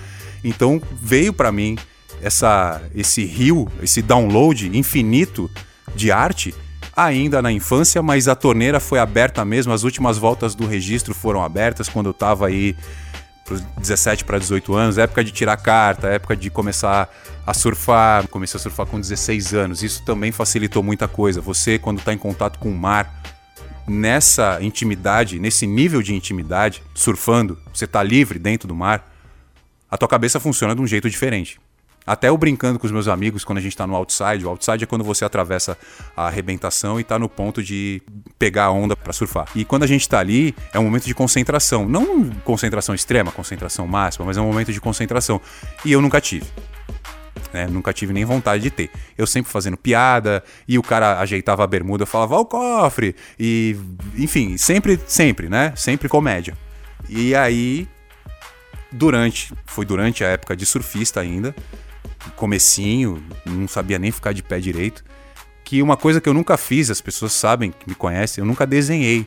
Então 0.44 0.82
veio 1.02 1.34
para 1.34 1.52
mim 1.52 1.78
essa, 2.22 2.82
esse 2.96 3.26
rio, 3.26 3.68
esse 3.82 4.02
download 4.02 4.70
infinito 4.78 5.52
de 5.94 6.12
arte 6.12 6.56
ainda 6.96 7.42
na 7.42 7.52
infância, 7.52 8.02
mas 8.02 8.28
a 8.28 8.36
torneira 8.36 8.80
foi 8.80 9.00
aberta 9.00 9.46
mesmo. 9.46 9.72
As 9.72 9.84
últimas 9.84 10.18
voltas 10.18 10.56
do 10.56 10.66
registro 10.66 11.14
foram 11.14 11.44
abertas 11.44 11.88
quando 11.88 12.08
eu 12.08 12.14
tava 12.14 12.48
aí 12.48 12.76
pros 13.48 13.62
17 13.78 14.26
para 14.26 14.38
18 14.38 14.76
anos, 14.76 14.98
época 14.98 15.24
de 15.24 15.32
tirar 15.32 15.56
carta, 15.56 16.08
época 16.10 16.36
de 16.36 16.50
começar 16.50 17.10
a 17.46 17.54
surfar. 17.54 18.28
Comecei 18.28 18.60
a 18.60 18.62
surfar 18.62 18.86
com 18.86 19.00
16 19.00 19.54
anos. 19.54 19.82
Isso 19.82 20.04
também 20.04 20.34
facilitou 20.34 20.84
muita 20.84 21.08
coisa. 21.08 21.40
Você, 21.40 21.80
quando 21.80 22.00
está 22.00 22.14
em 22.14 22.18
contato 22.18 22.60
com 22.60 22.70
o 22.70 22.76
mar, 22.78 23.24
nessa 23.88 24.60
intimidade, 24.62 25.40
nesse 25.40 25.66
nível 25.66 26.02
de 26.02 26.14
intimidade, 26.14 26.84
surfando, 26.94 27.58
você 27.74 27.86
está 27.86 28.04
livre 28.04 28.38
dentro 28.38 28.68
do 28.68 28.76
mar, 28.76 29.10
a 29.90 29.98
tua 29.98 30.10
cabeça 30.10 30.42
funciona 30.42 30.76
de 30.76 30.82
um 30.82 30.88
jeito 30.88 31.10
diferente. 31.10 31.58
Até 32.08 32.30
eu 32.30 32.38
brincando 32.38 32.80
com 32.80 32.86
os 32.86 32.92
meus 32.92 33.10
amigos 33.10 33.44
quando 33.44 33.58
a 33.58 33.62
gente 33.62 33.76
tá 33.76 33.86
no 33.86 33.94
outside. 33.94 34.46
O 34.46 34.50
outside 34.50 34.86
é 34.86 34.88
quando 34.88 35.04
você 35.04 35.26
atravessa 35.26 35.78
a 36.16 36.28
arrebentação 36.28 36.98
e 36.98 37.04
tá 37.04 37.20
no 37.20 37.28
ponto 37.28 37.62
de 37.62 38.02
pegar 38.40 38.66
a 38.66 38.72
onda 38.72 38.96
para 38.96 39.12
surfar. 39.12 39.46
E 39.54 39.66
quando 39.66 39.84
a 39.84 39.88
gente 39.88 40.08
tá 40.08 40.18
ali, 40.18 40.56
é 40.72 40.80
um 40.80 40.86
momento 40.86 41.06
de 41.06 41.14
concentração. 41.14 41.88
Não 41.88 42.30
concentração 42.46 42.96
extrema, 42.96 43.30
concentração 43.30 43.86
máxima, 43.86 44.26
mas 44.26 44.38
é 44.38 44.42
um 44.42 44.46
momento 44.48 44.72
de 44.72 44.80
concentração. 44.80 45.42
E 45.84 45.92
eu 45.92 46.02
nunca 46.02 46.22
tive. 46.22 46.46
Né? 47.52 47.68
Nunca 47.68 47.92
tive 47.92 48.14
nem 48.14 48.24
vontade 48.24 48.64
de 48.64 48.72
ter. 48.72 48.90
Eu 49.18 49.28
sempre 49.28 49.52
fazendo 49.52 49.76
piada, 49.76 50.42
e 50.66 50.80
o 50.80 50.84
cara 50.84 51.20
ajeitava 51.20 51.64
a 51.64 51.68
bermuda, 51.68 52.06
falava, 52.06 52.36
ó 52.36 52.40
o 52.42 52.46
cofre, 52.46 53.16
e 53.38 53.76
enfim, 54.18 54.58
sempre, 54.58 55.00
sempre, 55.08 55.50
né? 55.50 55.74
Sempre 55.76 56.08
comédia. 56.08 56.58
E 57.10 57.36
aí, 57.36 57.88
durante, 58.92 59.54
foi 59.66 59.86
durante 59.86 60.24
a 60.24 60.30
época 60.30 60.56
de 60.56 60.66
surfista 60.66 61.20
ainda, 61.20 61.56
comecinho, 62.36 63.24
não 63.46 63.68
sabia 63.68 63.98
nem 63.98 64.12
ficar 64.12 64.34
de 64.34 64.44
pé 64.44 64.60
direito, 64.60 65.04
que 65.64 65.82
uma 65.82 65.98
coisa 65.98 66.22
que 66.22 66.30
eu 66.30 66.34
nunca 66.34 66.58
fiz, 66.58 66.90
as 66.90 67.02
pessoas 67.02 67.34
sabem 67.34 67.72
que 67.72 67.90
me 67.90 67.96
conhecem, 67.96 68.42
eu 68.42 68.46
nunca 68.46 68.66
desenhei. 68.66 69.26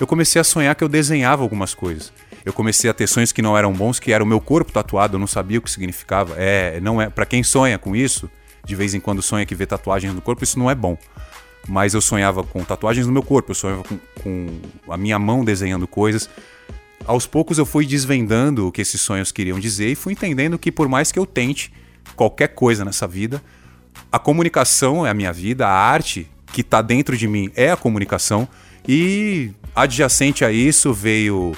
Eu 0.00 0.06
comecei 0.06 0.40
a 0.40 0.44
sonhar 0.44 0.74
que 0.74 0.82
eu 0.82 0.88
desenhava 0.88 1.42
algumas 1.42 1.74
coisas. 1.74 2.12
Eu 2.44 2.52
comecei 2.52 2.90
a 2.90 2.94
ter 2.94 3.06
sonhos 3.06 3.32
que 3.32 3.40
não 3.40 3.56
eram 3.56 3.72
bons, 3.72 4.00
que 4.00 4.12
era 4.12 4.22
o 4.22 4.26
meu 4.26 4.40
corpo 4.40 4.72
tatuado, 4.72 5.16
eu 5.16 5.20
não 5.20 5.26
sabia 5.26 5.58
o 5.58 5.62
que 5.62 5.70
significava. 5.70 6.34
É, 6.36 6.80
não 6.80 7.00
é, 7.00 7.08
para 7.08 7.24
quem 7.24 7.42
sonha 7.42 7.78
com 7.78 7.94
isso, 7.94 8.30
de 8.64 8.74
vez 8.74 8.94
em 8.94 9.00
quando 9.00 9.22
sonha 9.22 9.46
que 9.46 9.54
vê 9.54 9.66
tatuagens 9.66 10.12
no 10.12 10.20
corpo, 10.20 10.42
isso 10.42 10.58
não 10.58 10.70
é 10.70 10.74
bom. 10.74 10.98
Mas 11.68 11.94
eu 11.94 12.00
sonhava 12.00 12.42
com 12.42 12.62
tatuagens 12.64 13.06
no 13.06 13.12
meu 13.12 13.22
corpo, 13.22 13.50
eu 13.52 13.54
sonhava 13.54 13.82
com, 13.84 13.98
com 14.22 14.92
a 14.92 14.96
minha 14.96 15.18
mão 15.18 15.44
desenhando 15.44 15.86
coisas. 15.86 16.28
Aos 17.06 17.26
poucos 17.26 17.58
eu 17.58 17.66
fui 17.66 17.86
desvendando 17.86 18.66
o 18.66 18.72
que 18.72 18.80
esses 18.80 19.00
sonhos 19.00 19.30
queriam 19.30 19.60
dizer 19.60 19.88
e 19.88 19.94
fui 19.94 20.12
entendendo 20.12 20.58
que 20.58 20.72
por 20.72 20.88
mais 20.88 21.12
que 21.12 21.18
eu 21.18 21.26
tente, 21.26 21.72
qualquer 22.16 22.48
coisa 22.48 22.84
nessa 22.84 23.06
vida. 23.06 23.42
A 24.10 24.18
comunicação 24.18 25.06
é 25.06 25.10
a 25.10 25.14
minha 25.14 25.32
vida, 25.32 25.66
a 25.66 25.72
arte 25.72 26.30
que 26.52 26.60
está 26.60 26.80
dentro 26.80 27.16
de 27.16 27.26
mim 27.26 27.50
é 27.56 27.70
a 27.72 27.76
comunicação 27.76 28.48
e 28.86 29.50
adjacente 29.74 30.44
a 30.44 30.52
isso 30.52 30.92
veio 30.92 31.52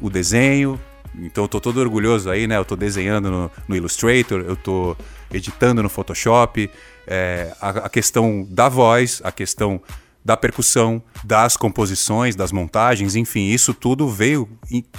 o 0.00 0.08
desenho. 0.08 0.80
Então 1.14 1.44
eu 1.44 1.48
tô 1.48 1.60
todo 1.60 1.78
orgulhoso 1.78 2.30
aí, 2.30 2.46
né? 2.46 2.56
Eu 2.56 2.64
tô 2.64 2.76
desenhando 2.76 3.30
no, 3.30 3.50
no 3.68 3.76
Illustrator, 3.76 4.40
eu 4.40 4.56
tô 4.56 4.96
editando 5.30 5.82
no 5.82 5.88
Photoshop, 5.88 6.70
é, 7.06 7.54
a, 7.60 7.70
a 7.70 7.88
questão 7.88 8.46
da 8.50 8.68
voz, 8.68 9.20
a 9.24 9.32
questão 9.32 9.80
da 10.24 10.36
percussão, 10.36 11.02
das 11.22 11.56
composições, 11.56 12.34
das 12.34 12.50
montagens, 12.50 13.14
enfim, 13.14 13.50
isso 13.50 13.72
tudo 13.72 14.08
veio 14.08 14.48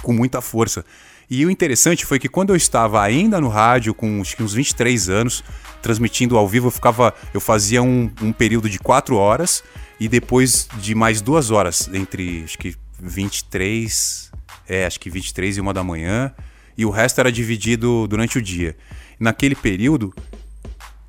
com 0.02 0.12
muita 0.12 0.40
força. 0.40 0.84
E 1.30 1.44
o 1.44 1.50
interessante 1.50 2.06
foi 2.06 2.18
que 2.18 2.28
quando 2.28 2.50
eu 2.50 2.56
estava 2.56 3.02
ainda 3.02 3.40
no 3.40 3.48
rádio, 3.48 3.92
com 3.92 4.20
acho 4.20 4.34
que 4.34 4.42
uns 4.42 4.54
23 4.54 5.10
anos, 5.10 5.44
transmitindo 5.82 6.38
ao 6.38 6.48
vivo, 6.48 6.68
eu 6.68 6.70
ficava. 6.70 7.14
Eu 7.34 7.40
fazia 7.40 7.82
um, 7.82 8.10
um 8.22 8.32
período 8.32 8.68
de 8.68 8.78
4 8.78 9.14
horas 9.16 9.62
e 10.00 10.08
depois 10.08 10.68
de 10.78 10.94
mais 10.94 11.20
duas 11.20 11.50
horas, 11.50 11.90
entre 11.92 12.44
acho 12.44 12.58
que 12.58 12.74
23. 12.98 14.32
É, 14.66 14.86
acho 14.86 15.00
que 15.00 15.10
23 15.10 15.58
e 15.58 15.60
uma 15.60 15.74
da 15.74 15.84
manhã. 15.84 16.32
E 16.76 16.86
o 16.86 16.90
resto 16.90 17.18
era 17.20 17.30
dividido 17.30 18.06
durante 18.06 18.38
o 18.38 18.42
dia. 18.42 18.76
Naquele 19.18 19.54
período, 19.54 20.14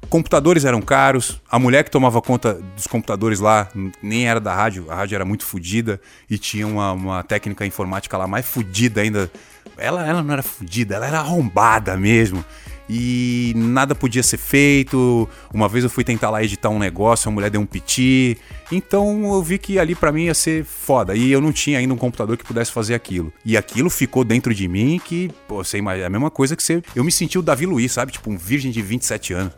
computadores 0.09 0.65
eram 0.65 0.81
caros, 0.81 1.39
a 1.49 1.59
mulher 1.59 1.83
que 1.83 1.91
tomava 1.91 2.21
conta 2.21 2.55
dos 2.75 2.87
computadores 2.87 3.39
lá 3.39 3.69
nem 4.01 4.27
era 4.27 4.39
da 4.39 4.53
rádio, 4.53 4.89
a 4.89 4.95
rádio 4.95 5.15
era 5.15 5.23
muito 5.23 5.45
fodida 5.45 6.01
e 6.27 6.37
tinha 6.37 6.65
uma, 6.65 6.91
uma 6.93 7.23
técnica 7.23 7.65
informática 7.65 8.17
lá 8.17 8.27
mais 8.27 8.45
fodida 8.45 9.01
ainda 9.01 9.31
ela, 9.79 10.07
ela 10.07 10.23
não 10.23 10.33
era 10.33 10.43
fodida, 10.43 10.95
ela 10.95 11.07
era 11.07 11.19
arrombada 11.19 11.97
mesmo. 11.97 12.43
E 12.89 13.53
nada 13.55 13.93
podia 13.93 14.23
ser 14.23 14.37
feito. 14.37 15.29
Uma 15.53 15.69
vez 15.69 15.83
eu 15.83 15.89
fui 15.91 16.03
tentar 16.03 16.31
lá 16.31 16.43
editar 16.43 16.69
um 16.69 16.79
negócio, 16.79 17.29
a 17.29 17.31
mulher 17.31 17.51
deu 17.51 17.61
um 17.61 17.65
piti. 17.65 18.35
Então 18.71 19.31
eu 19.31 19.43
vi 19.43 19.59
que 19.59 19.77
ali 19.77 19.93
para 19.93 20.11
mim 20.11 20.23
ia 20.23 20.33
ser 20.33 20.65
foda. 20.65 21.15
E 21.15 21.31
eu 21.31 21.39
não 21.39 21.51
tinha 21.51 21.77
ainda 21.77 21.93
um 21.93 21.97
computador 21.97 22.35
que 22.35 22.43
pudesse 22.43 22.71
fazer 22.71 22.95
aquilo. 22.95 23.31
E 23.45 23.55
aquilo 23.55 23.91
ficou 23.91 24.23
dentro 24.23 24.55
de 24.55 24.67
mim 24.67 24.99
que, 25.03 25.29
pô, 25.47 25.63
sei, 25.63 25.81
é 25.81 26.05
a 26.05 26.09
mesma 26.09 26.31
coisa 26.31 26.55
que 26.55 26.63
você. 26.63 26.81
Eu 26.95 27.03
me 27.03 27.11
senti 27.11 27.37
o 27.37 27.43
Davi 27.43 27.67
Luiz, 27.67 27.91
sabe? 27.91 28.11
Tipo, 28.11 28.31
um 28.31 28.37
virgem 28.37 28.71
de 28.71 28.81
27 28.81 29.33
anos. 29.33 29.53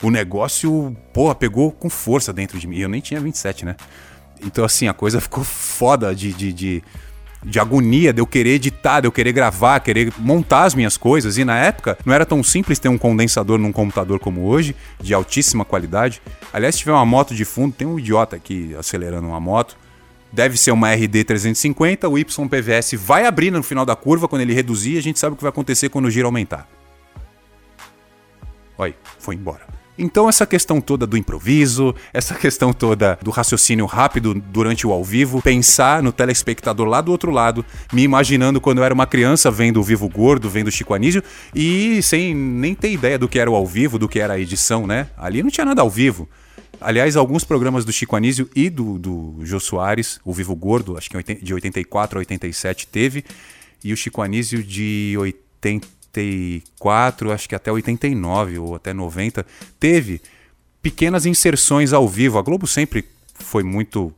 O 0.00 0.08
negócio, 0.08 0.96
porra, 1.12 1.34
pegou 1.34 1.72
com 1.72 1.90
força 1.90 2.32
dentro 2.32 2.56
de 2.56 2.68
mim. 2.68 2.78
Eu 2.78 2.88
nem 2.88 3.00
tinha 3.00 3.18
27, 3.18 3.64
né? 3.64 3.74
Então, 4.40 4.64
assim, 4.64 4.86
a 4.86 4.94
coisa 4.94 5.20
ficou 5.20 5.42
foda 5.42 6.14
de, 6.14 6.32
de, 6.32 6.52
de 6.52 6.82
de 7.46 7.60
agonia 7.60 8.12
de 8.12 8.20
eu 8.20 8.26
querer 8.26 8.54
editar, 8.54 9.00
de 9.00 9.06
eu 9.06 9.12
querer 9.12 9.30
gravar, 9.32 9.78
querer 9.78 10.12
montar 10.18 10.64
as 10.64 10.74
minhas 10.74 10.96
coisas. 10.96 11.38
E 11.38 11.44
na 11.44 11.56
época 11.56 11.96
não 12.04 12.12
era 12.12 12.26
tão 12.26 12.42
simples 12.42 12.80
ter 12.80 12.88
um 12.88 12.98
condensador 12.98 13.56
num 13.56 13.70
computador 13.70 14.18
como 14.18 14.46
hoje, 14.46 14.74
de 15.00 15.14
altíssima 15.14 15.64
qualidade. 15.64 16.20
Aliás, 16.52 16.74
se 16.74 16.80
tiver 16.80 16.92
uma 16.92 17.06
moto 17.06 17.34
de 17.34 17.44
fundo, 17.44 17.72
tem 17.72 17.86
um 17.86 17.98
idiota 17.98 18.34
aqui 18.34 18.74
acelerando 18.76 19.28
uma 19.28 19.38
moto. 19.38 19.76
Deve 20.32 20.56
ser 20.58 20.72
uma 20.72 20.92
RD 20.92 21.22
350, 21.22 22.08
o 22.08 22.18
YPVS 22.18 22.94
vai 22.94 23.26
abrir 23.26 23.52
no 23.52 23.62
final 23.62 23.86
da 23.86 23.94
curva 23.94 24.26
quando 24.26 24.42
ele 24.42 24.52
reduzir, 24.52 24.98
a 24.98 25.00
gente 25.00 25.18
sabe 25.18 25.34
o 25.34 25.36
que 25.36 25.42
vai 25.42 25.50
acontecer 25.50 25.88
quando 25.88 26.06
o 26.06 26.10
giro 26.10 26.26
aumentar. 26.26 26.68
Olha, 28.76 28.94
foi 29.18 29.36
embora. 29.36 29.75
Então, 29.98 30.28
essa 30.28 30.46
questão 30.46 30.80
toda 30.80 31.06
do 31.06 31.16
improviso, 31.16 31.94
essa 32.12 32.34
questão 32.34 32.72
toda 32.72 33.18
do 33.22 33.30
raciocínio 33.30 33.86
rápido 33.86 34.34
durante 34.34 34.86
o 34.86 34.92
ao 34.92 35.02
vivo, 35.02 35.40
pensar 35.40 36.02
no 36.02 36.12
telespectador 36.12 36.86
lá 36.86 37.00
do 37.00 37.10
outro 37.10 37.30
lado, 37.30 37.64
me 37.92 38.02
imaginando 38.02 38.60
quando 38.60 38.78
eu 38.78 38.84
era 38.84 38.92
uma 38.92 39.06
criança 39.06 39.50
vendo 39.50 39.80
o 39.80 39.82
Vivo 39.82 40.08
Gordo, 40.08 40.50
vendo 40.50 40.68
o 40.68 40.72
Chico 40.72 40.92
Anísio, 40.92 41.22
e 41.54 42.02
sem 42.02 42.34
nem 42.34 42.74
ter 42.74 42.92
ideia 42.92 43.18
do 43.18 43.28
que 43.28 43.38
era 43.38 43.50
o 43.50 43.54
ao 43.54 43.66
vivo, 43.66 43.98
do 43.98 44.08
que 44.08 44.20
era 44.20 44.34
a 44.34 44.40
edição, 44.40 44.86
né? 44.86 45.08
Ali 45.16 45.42
não 45.42 45.50
tinha 45.50 45.64
nada 45.64 45.80
ao 45.80 45.88
vivo. 45.88 46.28
Aliás, 46.80 47.16
alguns 47.16 47.42
programas 47.42 47.84
do 47.84 47.92
Chico 47.92 48.16
Anísio 48.16 48.50
e 48.54 48.68
do, 48.68 48.98
do 48.98 49.36
Jô 49.42 49.58
Soares, 49.58 50.20
o 50.24 50.32
Vivo 50.32 50.54
Gordo, 50.54 50.96
acho 50.98 51.08
que 51.08 51.34
de 51.34 51.54
84 51.54 52.18
a 52.18 52.20
87 52.20 52.86
teve, 52.86 53.24
e 53.82 53.92
o 53.92 53.96
Chico 53.96 54.20
Anísio 54.20 54.62
de 54.62 55.16
80 55.18 55.95
84, 56.16 57.32
acho 57.32 57.48
que 57.48 57.54
até 57.54 57.70
89 57.70 58.58
ou 58.58 58.74
até 58.74 58.92
90, 58.92 59.44
teve 59.78 60.20
pequenas 60.82 61.26
inserções 61.26 61.92
ao 61.92 62.08
vivo. 62.08 62.38
A 62.38 62.42
Globo 62.42 62.66
sempre 62.66 63.04
foi 63.34 63.62
muito 63.62 64.12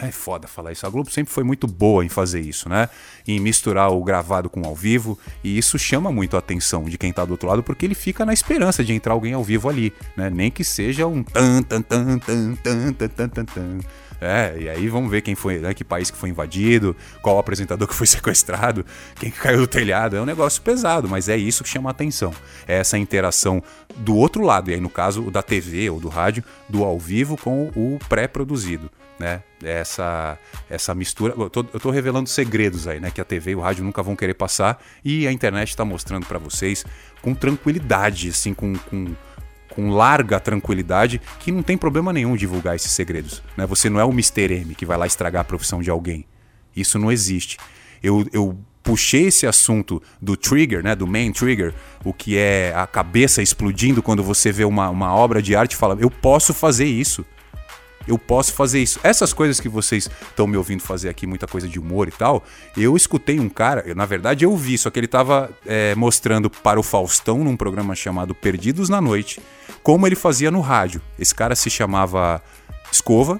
é 0.00 0.12
foda 0.12 0.46
falar 0.46 0.70
isso. 0.70 0.86
A 0.86 0.90
Globo 0.90 1.10
sempre 1.10 1.32
foi 1.32 1.42
muito 1.42 1.66
boa 1.66 2.04
em 2.04 2.08
fazer 2.08 2.40
isso, 2.40 2.68
né? 2.68 2.88
Em 3.26 3.40
misturar 3.40 3.90
o 3.90 4.04
gravado 4.04 4.48
com 4.48 4.62
o 4.62 4.66
ao 4.66 4.74
vivo. 4.74 5.18
E 5.42 5.58
isso 5.58 5.76
chama 5.76 6.12
muito 6.12 6.36
a 6.36 6.38
atenção 6.38 6.84
de 6.84 6.96
quem 6.96 7.12
tá 7.12 7.24
do 7.24 7.32
outro 7.32 7.48
lado, 7.48 7.64
porque 7.64 7.84
ele 7.84 7.96
fica 7.96 8.24
na 8.24 8.32
esperança 8.32 8.84
de 8.84 8.92
entrar 8.92 9.14
alguém 9.14 9.32
ao 9.32 9.42
vivo 9.42 9.68
ali, 9.68 9.92
né? 10.16 10.30
Nem 10.30 10.52
que 10.52 10.62
seja 10.62 11.06
um 11.06 11.24
tan 11.24 11.62
tan 11.62 11.82
tan 11.82 12.18
tan 12.18 12.54
tan 12.54 12.92
tan 12.92 13.08
tan 13.08 13.28
tan. 13.28 13.44
tan 13.44 13.80
é, 14.20 14.56
e 14.58 14.68
aí 14.68 14.88
vamos 14.88 15.10
ver 15.10 15.22
quem 15.22 15.34
foi, 15.34 15.58
né, 15.58 15.72
que 15.72 15.84
país 15.84 16.10
que 16.10 16.16
foi 16.16 16.30
invadido, 16.30 16.96
qual 17.22 17.38
apresentador 17.38 17.86
que 17.86 17.94
foi 17.94 18.06
sequestrado, 18.08 18.84
quem 19.16 19.30
que 19.30 19.38
caiu 19.38 19.60
do 19.60 19.66
telhado. 19.66 20.16
É 20.16 20.20
um 20.20 20.26
negócio 20.26 20.60
pesado, 20.62 21.08
mas 21.08 21.28
é 21.28 21.36
isso 21.36 21.62
que 21.62 21.68
chama 21.68 21.90
a 21.90 21.92
atenção. 21.92 22.32
É 22.66 22.78
essa 22.78 22.98
interação 22.98 23.62
do 23.96 24.16
outro 24.16 24.42
lado, 24.42 24.70
e 24.70 24.74
aí 24.74 24.80
no 24.80 24.90
caso 24.90 25.30
da 25.30 25.42
TV 25.42 25.88
ou 25.90 26.00
do 26.00 26.08
rádio, 26.08 26.42
do 26.68 26.84
ao 26.84 26.98
vivo 26.98 27.36
com 27.36 27.70
o 27.74 27.98
pré-produzido. 28.08 28.90
Né? 29.18 29.42
Essa, 29.64 30.38
essa 30.70 30.94
mistura. 30.94 31.34
Eu 31.36 31.50
tô, 31.50 31.66
eu 31.72 31.80
tô, 31.80 31.90
revelando 31.90 32.28
segredos 32.28 32.86
aí, 32.86 33.00
né? 33.00 33.10
Que 33.10 33.20
a 33.20 33.24
TV 33.24 33.50
e 33.50 33.56
o 33.56 33.60
rádio 33.60 33.82
nunca 33.82 34.00
vão 34.00 34.14
querer 34.14 34.34
passar 34.34 34.80
e 35.04 35.26
a 35.26 35.32
internet 35.32 35.70
está 35.70 35.84
mostrando 35.84 36.24
para 36.24 36.38
vocês 36.38 36.84
com 37.20 37.34
tranquilidade, 37.34 38.28
assim, 38.28 38.54
com, 38.54 38.74
com 38.76 39.08
com 39.78 39.90
larga 39.90 40.40
tranquilidade, 40.40 41.20
que 41.38 41.52
não 41.52 41.62
tem 41.62 41.78
problema 41.78 42.12
nenhum 42.12 42.34
divulgar 42.34 42.74
esses 42.74 42.90
segredos. 42.90 43.40
Né? 43.56 43.64
Você 43.64 43.88
não 43.88 44.00
é 44.00 44.04
o 44.04 44.10
Mr. 44.10 44.52
M 44.52 44.74
que 44.74 44.84
vai 44.84 44.98
lá 44.98 45.06
estragar 45.06 45.42
a 45.42 45.44
profissão 45.44 45.80
de 45.80 45.88
alguém. 45.88 46.24
Isso 46.74 46.98
não 46.98 47.12
existe. 47.12 47.58
Eu, 48.02 48.26
eu 48.32 48.58
puxei 48.82 49.28
esse 49.28 49.46
assunto 49.46 50.02
do 50.20 50.36
trigger, 50.36 50.82
né, 50.82 50.96
do 50.96 51.06
main 51.06 51.30
trigger, 51.30 51.72
o 52.04 52.12
que 52.12 52.36
é 52.36 52.72
a 52.74 52.88
cabeça 52.88 53.40
explodindo 53.40 54.02
quando 54.02 54.20
você 54.20 54.50
vê 54.50 54.64
uma, 54.64 54.90
uma 54.90 55.14
obra 55.14 55.40
de 55.40 55.54
arte 55.54 55.74
e 55.74 55.76
fala, 55.76 55.96
eu 56.00 56.10
posso 56.10 56.52
fazer 56.52 56.86
isso. 56.86 57.24
Eu 58.08 58.18
posso 58.18 58.52
fazer 58.54 58.82
isso. 58.82 58.98
Essas 59.02 59.32
coisas 59.32 59.60
que 59.60 59.68
vocês 59.68 60.08
estão 60.30 60.46
me 60.46 60.56
ouvindo 60.56 60.82
fazer 60.82 61.08
aqui, 61.08 61.26
muita 61.26 61.46
coisa 61.46 61.68
de 61.68 61.78
humor 61.78 62.08
e 62.08 62.10
tal, 62.10 62.42
eu 62.76 62.96
escutei 62.96 63.38
um 63.38 63.48
cara, 63.48 63.82
eu, 63.86 63.94
na 63.94 64.06
verdade 64.06 64.44
eu 64.44 64.56
vi, 64.56 64.78
só 64.78 64.90
que 64.90 64.98
ele 64.98 65.06
estava 65.06 65.50
é, 65.66 65.94
mostrando 65.94 66.48
para 66.48 66.80
o 66.80 66.82
Faustão 66.82 67.44
num 67.44 67.56
programa 67.56 67.94
chamado 67.94 68.34
Perdidos 68.34 68.88
na 68.88 69.00
Noite, 69.00 69.40
como 69.82 70.06
ele 70.06 70.16
fazia 70.16 70.50
no 70.50 70.60
rádio. 70.60 71.02
Esse 71.18 71.34
cara 71.34 71.54
se 71.54 71.68
chamava 71.68 72.42
Escova, 72.90 73.38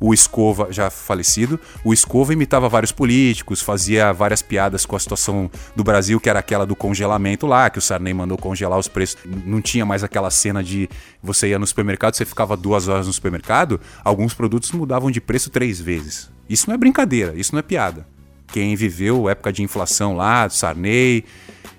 o 0.00 0.12
Escova, 0.12 0.68
já 0.70 0.90
falecido, 0.90 1.58
o 1.84 1.92
Escova 1.92 2.32
imitava 2.32 2.68
vários 2.68 2.92
políticos, 2.92 3.60
fazia 3.60 4.12
várias 4.12 4.42
piadas 4.42 4.84
com 4.86 4.96
a 4.96 4.98
situação 4.98 5.50
do 5.74 5.84
Brasil, 5.84 6.20
que 6.20 6.28
era 6.28 6.38
aquela 6.38 6.66
do 6.66 6.76
congelamento 6.76 7.46
lá, 7.46 7.70
que 7.70 7.78
o 7.78 7.82
Sarney 7.82 8.14
mandou 8.14 8.36
congelar 8.36 8.78
os 8.78 8.88
preços. 8.88 9.18
Não 9.24 9.60
tinha 9.60 9.84
mais 9.84 10.04
aquela 10.04 10.30
cena 10.30 10.62
de 10.62 10.88
você 11.22 11.48
ia 11.48 11.58
no 11.58 11.66
supermercado, 11.66 12.14
você 12.14 12.24
ficava 12.24 12.56
duas 12.56 12.88
horas 12.88 13.06
no 13.06 13.12
supermercado, 13.12 13.80
alguns 14.02 14.34
produtos 14.34 14.72
mudavam 14.72 15.10
de 15.10 15.20
preço 15.20 15.50
três 15.50 15.80
vezes. 15.80 16.30
Isso 16.48 16.68
não 16.68 16.74
é 16.74 16.78
brincadeira, 16.78 17.34
isso 17.34 17.52
não 17.54 17.60
é 17.60 17.62
piada. 17.62 18.06
Quem 18.48 18.76
viveu 18.76 19.28
época 19.28 19.52
de 19.52 19.62
inflação 19.62 20.14
lá, 20.14 20.48
Sarney, 20.48 21.24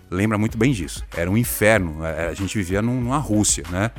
lembra 0.10 0.38
muito 0.38 0.58
bem 0.58 0.72
disso. 0.72 1.06
Era 1.16 1.30
um 1.30 1.38
inferno, 1.38 2.04
a 2.04 2.34
gente 2.34 2.58
vivia 2.58 2.82
numa 2.82 3.18
Rússia, 3.18 3.64
né? 3.70 3.92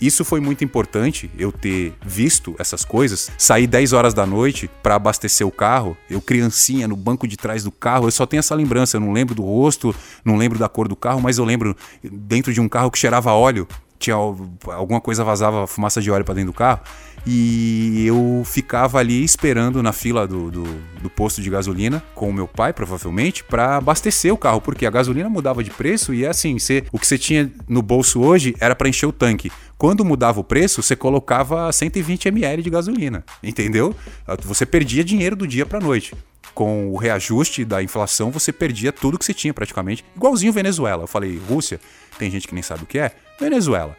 Isso 0.00 0.24
foi 0.24 0.40
muito 0.40 0.62
importante, 0.62 1.30
eu 1.36 1.50
ter 1.50 1.92
visto 2.00 2.54
essas 2.58 2.84
coisas. 2.84 3.30
Sair 3.36 3.66
10 3.66 3.92
horas 3.92 4.14
da 4.14 4.24
noite 4.24 4.70
para 4.82 4.94
abastecer 4.94 5.46
o 5.46 5.50
carro, 5.50 5.96
eu 6.08 6.20
criancinha 6.20 6.86
no 6.86 6.96
banco 6.96 7.26
de 7.26 7.36
trás 7.36 7.64
do 7.64 7.72
carro, 7.72 8.06
eu 8.06 8.12
só 8.12 8.24
tenho 8.24 8.38
essa 8.38 8.54
lembrança, 8.54 8.96
eu 8.96 9.00
não 9.00 9.12
lembro 9.12 9.34
do 9.34 9.42
rosto, 9.42 9.94
não 10.24 10.36
lembro 10.36 10.58
da 10.58 10.68
cor 10.68 10.86
do 10.86 10.94
carro, 10.94 11.20
mas 11.20 11.38
eu 11.38 11.44
lembro 11.44 11.76
dentro 12.02 12.52
de 12.52 12.60
um 12.60 12.68
carro 12.68 12.90
que 12.90 12.98
cheirava 12.98 13.32
óleo, 13.32 13.66
tinha 13.98 14.14
alguma 14.14 15.00
coisa 15.00 15.24
vazava 15.24 15.66
fumaça 15.66 16.00
de 16.00 16.10
óleo 16.10 16.24
para 16.24 16.34
dentro 16.34 16.52
do 16.52 16.56
carro. 16.56 16.80
E 17.26 18.04
eu 18.06 18.42
ficava 18.44 18.98
ali 18.98 19.22
esperando 19.22 19.82
na 19.82 19.92
fila 19.92 20.26
do, 20.26 20.50
do, 20.50 20.64
do 21.02 21.10
posto 21.10 21.42
de 21.42 21.50
gasolina 21.50 22.02
com 22.14 22.28
o 22.28 22.32
meu 22.32 22.48
pai, 22.48 22.72
provavelmente, 22.72 23.44
para 23.44 23.76
abastecer 23.76 24.32
o 24.32 24.38
carro, 24.38 24.60
porque 24.60 24.86
a 24.86 24.90
gasolina 24.90 25.28
mudava 25.28 25.62
de 25.62 25.70
preço 25.70 26.14
e 26.14 26.26
assim, 26.26 26.58
você, 26.58 26.84
o 26.92 26.98
que 26.98 27.06
você 27.06 27.18
tinha 27.18 27.50
no 27.68 27.82
bolso 27.82 28.20
hoje 28.20 28.54
era 28.60 28.74
para 28.74 28.88
encher 28.88 29.06
o 29.06 29.12
tanque. 29.12 29.52
Quando 29.76 30.04
mudava 30.04 30.40
o 30.40 30.44
preço, 30.44 30.82
você 30.82 30.96
colocava 30.96 31.70
120 31.70 32.26
ml 32.26 32.62
de 32.62 32.70
gasolina, 32.70 33.24
entendeu? 33.42 33.94
Você 34.42 34.66
perdia 34.66 35.04
dinheiro 35.04 35.36
do 35.36 35.46
dia 35.46 35.64
para 35.64 35.78
noite 35.78 36.14
com 36.54 36.90
o 36.90 36.96
reajuste 36.96 37.64
da 37.64 37.80
inflação, 37.80 38.32
você 38.32 38.52
perdia 38.52 38.90
tudo 38.90 39.16
que 39.16 39.24
você 39.24 39.32
tinha 39.32 39.54
praticamente. 39.54 40.04
Igualzinho 40.16 40.52
Venezuela. 40.52 41.04
Eu 41.04 41.06
falei, 41.06 41.40
Rússia, 41.48 41.78
tem 42.18 42.28
gente 42.28 42.48
que 42.48 42.54
nem 42.54 42.64
sabe 42.64 42.82
o 42.82 42.86
que 42.86 42.98
é. 42.98 43.12
Venezuela 43.38 43.96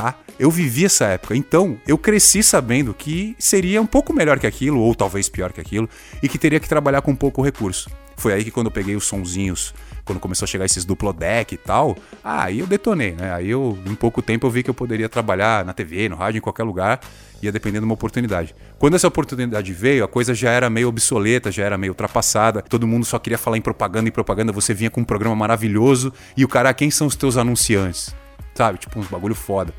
tá? 0.00 0.14
Eu 0.38 0.50
vivi 0.50 0.86
essa 0.86 1.04
época, 1.04 1.36
então 1.36 1.78
eu 1.86 1.98
cresci 1.98 2.42
sabendo 2.42 2.94
que 2.94 3.36
seria 3.38 3.82
um 3.82 3.86
pouco 3.86 4.14
melhor 4.14 4.38
que 4.38 4.46
aquilo, 4.46 4.80
ou 4.80 4.94
talvez 4.94 5.28
pior 5.28 5.52
que 5.52 5.60
aquilo, 5.60 5.88
e 6.22 6.28
que 6.28 6.38
teria 6.38 6.58
que 6.58 6.68
trabalhar 6.68 7.02
com 7.02 7.14
pouco 7.14 7.42
recurso. 7.42 7.90
Foi 8.16 8.32
aí 8.32 8.42
que 8.42 8.50
quando 8.50 8.66
eu 8.66 8.70
peguei 8.70 8.96
os 8.96 9.04
sonzinhos, 9.04 9.74
quando 10.04 10.18
começou 10.18 10.46
a 10.46 10.48
chegar 10.48 10.64
esses 10.64 10.84
duplo 10.84 11.12
deck 11.12 11.54
e 11.54 11.58
tal, 11.58 11.96
aí 12.24 12.60
eu 12.60 12.66
detonei, 12.66 13.12
né? 13.12 13.32
Aí 13.34 13.50
eu, 13.50 13.78
em 13.86 13.94
pouco 13.94 14.22
tempo, 14.22 14.46
eu 14.46 14.50
vi 14.50 14.62
que 14.62 14.70
eu 14.70 14.74
poderia 14.74 15.08
trabalhar 15.08 15.64
na 15.64 15.74
TV, 15.74 16.08
no 16.08 16.16
rádio, 16.16 16.38
em 16.38 16.42
qualquer 16.42 16.64
lugar, 16.64 17.00
ia 17.42 17.52
dependendo 17.52 17.80
de 17.80 17.86
uma 17.86 17.94
oportunidade. 17.94 18.54
Quando 18.78 18.94
essa 18.94 19.08
oportunidade 19.08 19.72
veio, 19.72 20.04
a 20.04 20.08
coisa 20.08 20.34
já 20.34 20.50
era 20.50 20.70
meio 20.70 20.88
obsoleta, 20.88 21.52
já 21.52 21.64
era 21.64 21.76
meio 21.76 21.92
ultrapassada, 21.92 22.62
todo 22.62 22.86
mundo 22.86 23.04
só 23.04 23.18
queria 23.18 23.38
falar 23.38 23.58
em 23.58 23.62
propaganda 23.62 24.08
e 24.08 24.12
propaganda, 24.12 24.52
você 24.52 24.72
vinha 24.72 24.90
com 24.90 25.02
um 25.02 25.04
programa 25.04 25.36
maravilhoso 25.36 26.12
e 26.36 26.44
o 26.44 26.48
cara, 26.48 26.70
ah, 26.70 26.74
quem 26.74 26.90
são 26.90 27.06
os 27.06 27.16
teus 27.16 27.36
anunciantes? 27.36 28.14
sabe? 28.60 28.78
Tipo, 28.78 28.98
uns 28.98 29.06
bagulho 29.06 29.34
foda. 29.34 29.72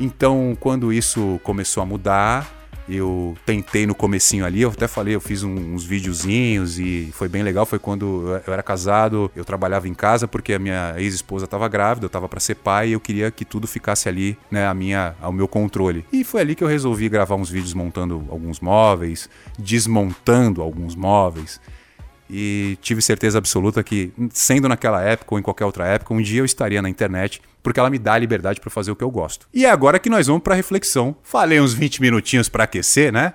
Então, 0.00 0.56
quando 0.58 0.90
isso 0.90 1.38
começou 1.42 1.82
a 1.82 1.86
mudar, 1.86 2.50
eu 2.88 3.36
tentei 3.44 3.86
no 3.86 3.94
comecinho 3.94 4.46
ali, 4.46 4.62
eu 4.62 4.70
até 4.70 4.88
falei, 4.88 5.14
eu 5.14 5.20
fiz 5.20 5.42
uns 5.42 5.84
videozinhos 5.84 6.78
e 6.78 7.10
foi 7.12 7.28
bem 7.28 7.42
legal. 7.42 7.66
Foi 7.66 7.78
quando 7.78 8.40
eu 8.46 8.52
era 8.52 8.62
casado, 8.62 9.30
eu 9.36 9.44
trabalhava 9.44 9.86
em 9.86 9.94
casa 9.94 10.26
porque 10.26 10.54
a 10.54 10.58
minha 10.58 10.94
ex-esposa 10.96 11.44
estava 11.44 11.68
grávida, 11.68 12.06
eu 12.06 12.08
estava 12.08 12.28
para 12.28 12.40
ser 12.40 12.56
pai 12.56 12.88
e 12.88 12.92
eu 12.92 13.00
queria 13.00 13.30
que 13.30 13.44
tudo 13.44 13.66
ficasse 13.66 14.08
ali, 14.08 14.38
né, 14.50 14.66
a 14.66 14.72
minha, 14.72 15.14
ao 15.20 15.32
meu 15.32 15.46
controle. 15.46 16.04
E 16.10 16.24
foi 16.24 16.40
ali 16.40 16.54
que 16.54 16.64
eu 16.64 16.68
resolvi 16.68 17.08
gravar 17.08 17.36
uns 17.36 17.50
vídeos 17.50 17.74
montando 17.74 18.24
alguns 18.30 18.58
móveis, 18.58 19.28
desmontando 19.58 20.62
alguns 20.62 20.96
móveis 20.96 21.60
e 22.32 22.78
tive 22.80 23.02
certeza 23.02 23.38
absoluta 23.38 23.82
que, 23.82 24.12
sendo 24.32 24.68
naquela 24.68 25.02
época 25.02 25.34
ou 25.34 25.38
em 25.38 25.42
qualquer 25.42 25.64
outra 25.64 25.86
época, 25.86 26.14
um 26.14 26.22
dia 26.22 26.40
eu 26.40 26.44
estaria 26.44 26.80
na 26.80 26.88
internet, 26.88 27.42
porque 27.62 27.80
ela 27.80 27.90
me 27.90 27.98
dá 27.98 28.14
a 28.14 28.18
liberdade 28.18 28.60
para 28.60 28.70
fazer 28.70 28.92
o 28.92 28.96
que 28.96 29.02
eu 29.02 29.10
gosto. 29.10 29.48
E 29.52 29.66
é 29.66 29.70
agora 29.70 29.98
que 29.98 30.08
nós 30.08 30.28
vamos 30.28 30.42
para 30.42 30.54
a 30.54 30.56
reflexão. 30.56 31.16
Falei 31.22 31.60
uns 31.60 31.74
20 31.74 32.00
minutinhos 32.00 32.48
para 32.48 32.64
aquecer, 32.64 33.12
né? 33.12 33.34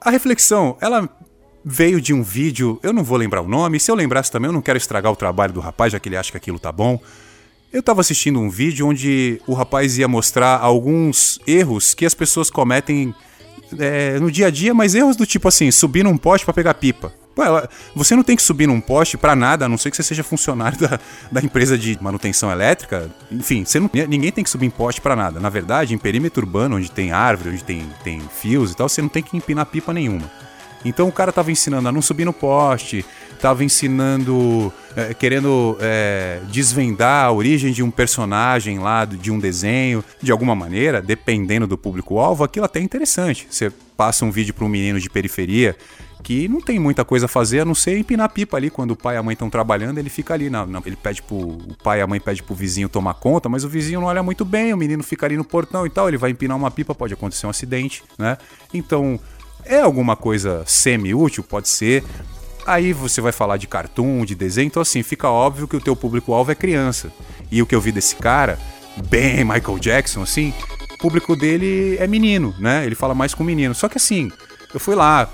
A 0.00 0.10
reflexão, 0.10 0.78
ela 0.80 1.08
veio 1.64 2.00
de 2.00 2.14
um 2.14 2.22
vídeo, 2.22 2.78
eu 2.82 2.92
não 2.92 3.04
vou 3.04 3.18
lembrar 3.18 3.42
o 3.42 3.48
nome, 3.48 3.78
se 3.78 3.90
eu 3.90 3.94
lembrasse 3.94 4.30
também, 4.30 4.48
eu 4.48 4.52
não 4.52 4.62
quero 4.62 4.78
estragar 4.78 5.12
o 5.12 5.16
trabalho 5.16 5.52
do 5.52 5.60
rapaz, 5.60 5.92
já 5.92 6.00
que 6.00 6.08
ele 6.08 6.16
acha 6.16 6.30
que 6.30 6.36
aquilo 6.36 6.58
tá 6.58 6.72
bom. 6.72 6.98
Eu 7.72 7.80
estava 7.80 8.00
assistindo 8.00 8.38
um 8.38 8.48
vídeo 8.48 8.86
onde 8.86 9.40
o 9.46 9.54
rapaz 9.54 9.98
ia 9.98 10.06
mostrar 10.06 10.58
alguns 10.58 11.38
erros 11.46 11.92
que 11.92 12.06
as 12.06 12.14
pessoas 12.14 12.48
cometem 12.48 13.14
é, 13.78 14.18
no 14.20 14.30
dia 14.30 14.46
a 14.46 14.50
dia, 14.50 14.72
mas 14.72 14.94
erros 14.94 15.16
do 15.16 15.26
tipo 15.26 15.48
assim, 15.48 15.70
subir 15.70 16.04
num 16.04 16.16
poste 16.16 16.44
para 16.44 16.54
pegar 16.54 16.74
pipa. 16.74 17.12
Você 17.94 18.14
não 18.14 18.22
tem 18.22 18.36
que 18.36 18.42
subir 18.42 18.66
num 18.66 18.80
poste 18.80 19.16
para 19.16 19.34
nada, 19.34 19.66
a 19.66 19.68
não 19.68 19.76
ser 19.76 19.90
que 19.90 19.96
você 19.96 20.02
seja 20.02 20.22
funcionário 20.22 20.78
da, 20.80 20.98
da 21.30 21.40
empresa 21.40 21.76
de 21.76 21.98
manutenção 22.00 22.50
elétrica. 22.50 23.10
Enfim, 23.30 23.64
não, 23.80 23.90
ninguém 24.08 24.30
tem 24.30 24.44
que 24.44 24.50
subir 24.50 24.66
em 24.66 24.70
poste 24.70 25.00
para 25.00 25.16
nada. 25.16 25.40
Na 25.40 25.48
verdade, 25.48 25.94
em 25.94 25.98
perímetro 25.98 26.44
urbano, 26.44 26.76
onde 26.76 26.90
tem 26.90 27.12
árvore, 27.12 27.50
onde 27.50 27.64
tem, 27.64 27.86
tem 28.02 28.20
fios 28.20 28.72
e 28.72 28.76
tal, 28.76 28.88
você 28.88 29.02
não 29.02 29.08
tem 29.08 29.22
que 29.22 29.36
empinar 29.36 29.66
pipa 29.66 29.92
nenhuma. 29.92 30.30
Então 30.84 31.08
o 31.08 31.12
cara 31.12 31.32
tava 31.32 31.50
ensinando 31.50 31.88
a 31.88 31.92
não 31.92 32.02
subir 32.02 32.24
no 32.24 32.32
poste, 32.32 33.04
tava 33.40 33.64
ensinando, 33.64 34.72
é, 34.96 35.14
querendo 35.14 35.76
é, 35.80 36.40
desvendar 36.50 37.26
a 37.26 37.32
origem 37.32 37.72
de 37.72 37.82
um 37.82 37.90
personagem 37.90 38.78
lá, 38.78 39.04
de 39.04 39.30
um 39.30 39.38
desenho, 39.38 40.04
de 40.22 40.30
alguma 40.30 40.54
maneira, 40.54 41.00
dependendo 41.00 41.66
do 41.66 41.78
público-alvo, 41.78 42.44
aquilo 42.44 42.66
até 42.66 42.80
é 42.80 42.82
interessante. 42.82 43.46
Você 43.50 43.70
passa 43.96 44.24
um 44.24 44.30
vídeo 44.30 44.52
para 44.52 44.64
um 44.64 44.68
menino 44.68 45.00
de 45.00 45.08
periferia 45.08 45.76
que 46.24 46.48
não 46.48 46.58
tem 46.58 46.78
muita 46.78 47.04
coisa 47.04 47.26
a 47.26 47.28
fazer 47.28 47.60
a 47.60 47.64
não 47.66 47.74
ser 47.74 47.98
empinar 47.98 48.30
pipa 48.30 48.56
ali. 48.56 48.70
Quando 48.70 48.92
o 48.92 48.96
pai 48.96 49.14
e 49.14 49.18
a 49.18 49.22
mãe 49.22 49.34
estão 49.34 49.50
trabalhando, 49.50 49.98
ele 49.98 50.08
fica 50.08 50.32
ali. 50.32 50.48
Na, 50.48 50.66
na, 50.66 50.82
ele 50.86 50.96
pede 50.96 51.22
pro. 51.22 51.36
O 51.36 51.76
pai 51.84 51.98
e 51.98 52.02
a 52.02 52.06
mãe 52.06 52.18
pede 52.18 52.42
pro 52.42 52.54
vizinho 52.54 52.88
tomar 52.88 53.14
conta, 53.14 53.46
mas 53.48 53.62
o 53.62 53.68
vizinho 53.68 54.00
não 54.00 54.08
olha 54.08 54.22
muito 54.22 54.42
bem, 54.44 54.72
o 54.72 54.76
menino 54.76 55.02
fica 55.02 55.26
ali 55.26 55.36
no 55.36 55.44
portão 55.44 55.86
e 55.86 55.90
tal. 55.90 56.08
Ele 56.08 56.16
vai 56.16 56.30
empinar 56.30 56.56
uma 56.56 56.70
pipa, 56.70 56.94
pode 56.94 57.12
acontecer 57.12 57.46
um 57.46 57.50
acidente, 57.50 58.02
né? 58.18 58.38
Então, 58.72 59.20
é 59.66 59.80
alguma 59.80 60.16
coisa 60.16 60.62
semi-útil, 60.66 61.42
pode 61.42 61.68
ser. 61.68 62.04
Aí 62.66 62.92
você 62.92 63.20
vai 63.20 63.32
falar 63.32 63.56
de 63.56 63.66
cartoon, 63.66 64.24
de 64.24 64.34
desenho, 64.34 64.66
então 64.66 64.80
assim, 64.80 65.02
fica 65.02 65.28
óbvio 65.28 65.68
que 65.68 65.76
o 65.76 65.80
teu 65.80 65.94
público-alvo 65.94 66.50
é 66.50 66.54
criança. 66.54 67.12
E 67.50 67.60
o 67.60 67.66
que 67.66 67.74
eu 67.74 67.80
vi 67.80 67.92
desse 67.92 68.16
cara, 68.16 68.58
bem 69.08 69.44
Michael 69.44 69.78
Jackson, 69.78 70.22
assim, 70.22 70.52
o 70.92 70.98
público 70.98 71.36
dele 71.36 71.96
é 71.98 72.06
menino, 72.06 72.54
né? 72.58 72.86
Ele 72.86 72.94
fala 72.94 73.14
mais 73.14 73.34
com 73.34 73.44
menino. 73.44 73.74
Só 73.74 73.88
que 73.88 73.98
assim, 73.98 74.30
eu 74.72 74.80
fui 74.80 74.94
lá, 74.94 75.28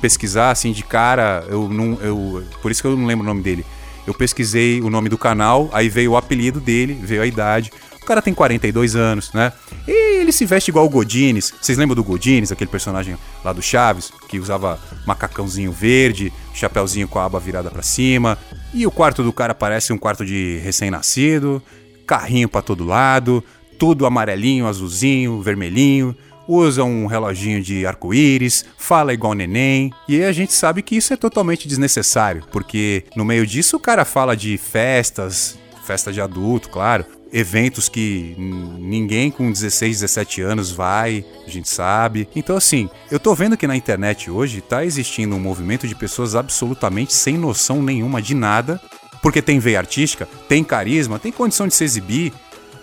pesquisar, 0.00 0.50
assim, 0.50 0.72
de 0.72 0.82
cara, 0.82 1.44
eu 1.48 1.68
não. 1.68 1.98
Eu, 2.00 2.44
por 2.62 2.70
isso 2.70 2.80
que 2.80 2.88
eu 2.88 2.96
não 2.96 3.06
lembro 3.06 3.24
o 3.24 3.26
nome 3.26 3.42
dele. 3.42 3.64
Eu 4.06 4.14
pesquisei 4.14 4.80
o 4.80 4.88
nome 4.88 5.08
do 5.08 5.18
canal, 5.18 5.68
aí 5.72 5.88
veio 5.88 6.12
o 6.12 6.16
apelido 6.16 6.60
dele, 6.60 6.94
veio 6.94 7.22
a 7.22 7.26
idade. 7.26 7.72
O 8.06 8.14
cara 8.14 8.22
tem 8.22 8.32
42 8.32 8.94
anos, 8.94 9.32
né? 9.32 9.52
E 9.84 10.20
ele 10.20 10.30
se 10.30 10.46
veste 10.46 10.70
igual 10.70 10.86
o 10.86 10.88
Godines. 10.88 11.52
Vocês 11.60 11.76
lembram 11.76 11.96
do 11.96 12.04
Godines, 12.04 12.52
aquele 12.52 12.70
personagem 12.70 13.18
lá 13.44 13.52
do 13.52 13.60
Chaves, 13.60 14.12
que 14.28 14.38
usava 14.38 14.78
macacãozinho 15.04 15.72
verde, 15.72 16.32
chapéuzinho 16.54 17.08
com 17.08 17.18
a 17.18 17.24
aba 17.24 17.40
virada 17.40 17.68
para 17.68 17.82
cima. 17.82 18.38
E 18.72 18.86
o 18.86 18.92
quarto 18.92 19.24
do 19.24 19.32
cara 19.32 19.56
parece 19.56 19.92
um 19.92 19.98
quarto 19.98 20.24
de 20.24 20.60
recém-nascido, 20.62 21.60
carrinho 22.06 22.48
para 22.48 22.62
todo 22.62 22.84
lado, 22.84 23.42
tudo 23.76 24.06
amarelinho, 24.06 24.68
azulzinho, 24.68 25.42
vermelhinho 25.42 26.14
usa 26.46 26.84
um 26.84 27.06
reloginho 27.06 27.60
de 27.60 27.84
arco-íris, 27.84 28.64
fala 28.78 29.12
igual 29.12 29.34
neném, 29.34 29.90
e 30.08 30.22
a 30.22 30.30
gente 30.30 30.52
sabe 30.52 30.80
que 30.80 30.94
isso 30.94 31.12
é 31.12 31.16
totalmente 31.16 31.66
desnecessário, 31.66 32.44
porque 32.52 33.02
no 33.16 33.24
meio 33.24 33.44
disso 33.44 33.76
o 33.76 33.80
cara 33.80 34.04
fala 34.04 34.36
de 34.36 34.56
festas, 34.56 35.58
festa 35.84 36.12
de 36.12 36.20
adulto, 36.20 36.68
claro, 36.68 37.04
eventos 37.32 37.88
que 37.88 38.34
ninguém 38.78 39.30
com 39.30 39.50
16, 39.50 40.00
17 40.00 40.42
anos 40.42 40.70
vai, 40.70 41.24
a 41.46 41.50
gente 41.50 41.68
sabe. 41.68 42.28
Então, 42.34 42.56
assim, 42.56 42.88
eu 43.10 43.18
tô 43.18 43.34
vendo 43.34 43.56
que 43.56 43.66
na 43.66 43.76
internet 43.76 44.30
hoje 44.30 44.60
tá 44.60 44.84
existindo 44.84 45.34
um 45.34 45.40
movimento 45.40 45.88
de 45.88 45.94
pessoas 45.94 46.34
absolutamente 46.34 47.12
sem 47.12 47.36
noção 47.36 47.82
nenhuma 47.82 48.22
de 48.22 48.34
nada, 48.34 48.80
porque 49.22 49.42
tem 49.42 49.58
veia 49.58 49.78
artística, 49.78 50.28
tem 50.48 50.62
carisma, 50.62 51.18
tem 51.18 51.32
condição 51.32 51.66
de 51.66 51.74
se 51.74 51.84
exibir, 51.84 52.32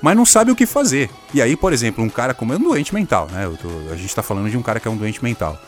mas 0.01 0.17
não 0.17 0.25
sabe 0.25 0.51
o 0.51 0.55
que 0.55 0.65
fazer. 0.65 1.09
E 1.33 1.41
aí, 1.41 1.55
por 1.55 1.71
exemplo, 1.71 2.03
um 2.03 2.09
cara 2.09 2.33
como 2.33 2.53
é 2.53 2.57
um 2.57 2.63
doente 2.63 2.93
mental, 2.93 3.29
né? 3.31 3.49
Tô, 3.61 3.93
a 3.93 3.95
gente 3.95 4.13
tá 4.13 4.21
falando 4.21 4.49
de 4.49 4.57
um 4.57 4.61
cara 4.61 4.79
que 4.79 4.87
é 4.87 4.91
um 4.91 4.97
doente 4.97 5.23
mental. 5.23 5.59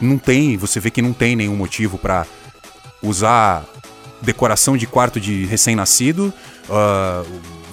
Não 0.00 0.18
tem, 0.18 0.56
você 0.56 0.80
vê 0.80 0.90
que 0.90 1.00
não 1.00 1.12
tem 1.12 1.36
nenhum 1.36 1.56
motivo 1.56 1.96
para 1.98 2.26
usar 3.02 3.64
decoração 4.20 4.76
de 4.76 4.86
quarto 4.86 5.20
de 5.20 5.44
recém-nascido, 5.46 6.32
ah, 6.68 7.24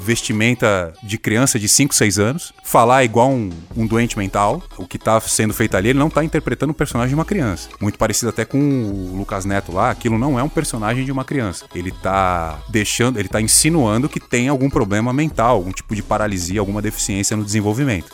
vestimenta 0.05 0.93
de 1.03 1.17
criança 1.17 1.59
de 1.59 1.67
5, 1.67 1.93
6 1.93 2.19
anos, 2.19 2.53
falar 2.63 3.03
igual 3.03 3.29
um, 3.29 3.49
um 3.75 3.85
doente 3.85 4.17
mental. 4.17 4.63
O 4.77 4.87
que 4.87 4.97
tá 4.97 5.19
sendo 5.19 5.53
feito 5.53 5.75
ali, 5.75 5.89
ele 5.89 5.99
não 5.99 6.09
tá 6.09 6.23
interpretando 6.23 6.69
o 6.69 6.73
personagem 6.73 7.09
de 7.09 7.15
uma 7.15 7.25
criança. 7.25 7.69
Muito 7.81 7.97
parecido 7.97 8.29
até 8.29 8.45
com 8.45 8.57
o 8.57 9.17
Lucas 9.17 9.43
Neto 9.43 9.73
lá, 9.73 9.89
aquilo 9.89 10.17
não 10.17 10.39
é 10.39 10.43
um 10.43 10.49
personagem 10.49 11.03
de 11.03 11.11
uma 11.11 11.25
criança. 11.25 11.65
Ele 11.73 11.91
tá 11.91 12.59
deixando, 12.69 13.19
ele 13.19 13.27
tá 13.27 13.41
insinuando 13.41 14.07
que 14.07 14.19
tem 14.19 14.47
algum 14.47 14.69
problema 14.69 15.11
mental, 15.11 15.55
algum 15.55 15.71
tipo 15.71 15.95
de 15.95 16.03
paralisia, 16.03 16.59
alguma 16.59 16.81
deficiência 16.81 17.35
no 17.35 17.43
desenvolvimento. 17.43 18.13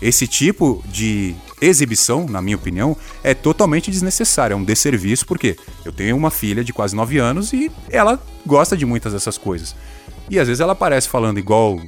Esse 0.00 0.26
tipo 0.26 0.82
de 0.88 1.34
exibição, 1.60 2.26
na 2.28 2.42
minha 2.42 2.56
opinião, 2.56 2.96
é 3.22 3.34
totalmente 3.34 3.88
desnecessário, 3.88 4.54
é 4.54 4.56
um 4.56 4.64
desserviço, 4.64 5.24
porque 5.24 5.56
eu 5.84 5.92
tenho 5.92 6.16
uma 6.16 6.30
filha 6.30 6.64
de 6.64 6.72
quase 6.72 6.96
9 6.96 7.18
anos 7.18 7.52
e 7.52 7.70
ela 7.88 8.20
gosta 8.44 8.76
de 8.76 8.84
muitas 8.84 9.12
dessas 9.12 9.38
coisas. 9.38 9.76
E 10.30 10.38
às 10.38 10.48
vezes 10.48 10.60
ela 10.60 10.72
aparece 10.72 11.08
falando 11.08 11.38
igual 11.38 11.78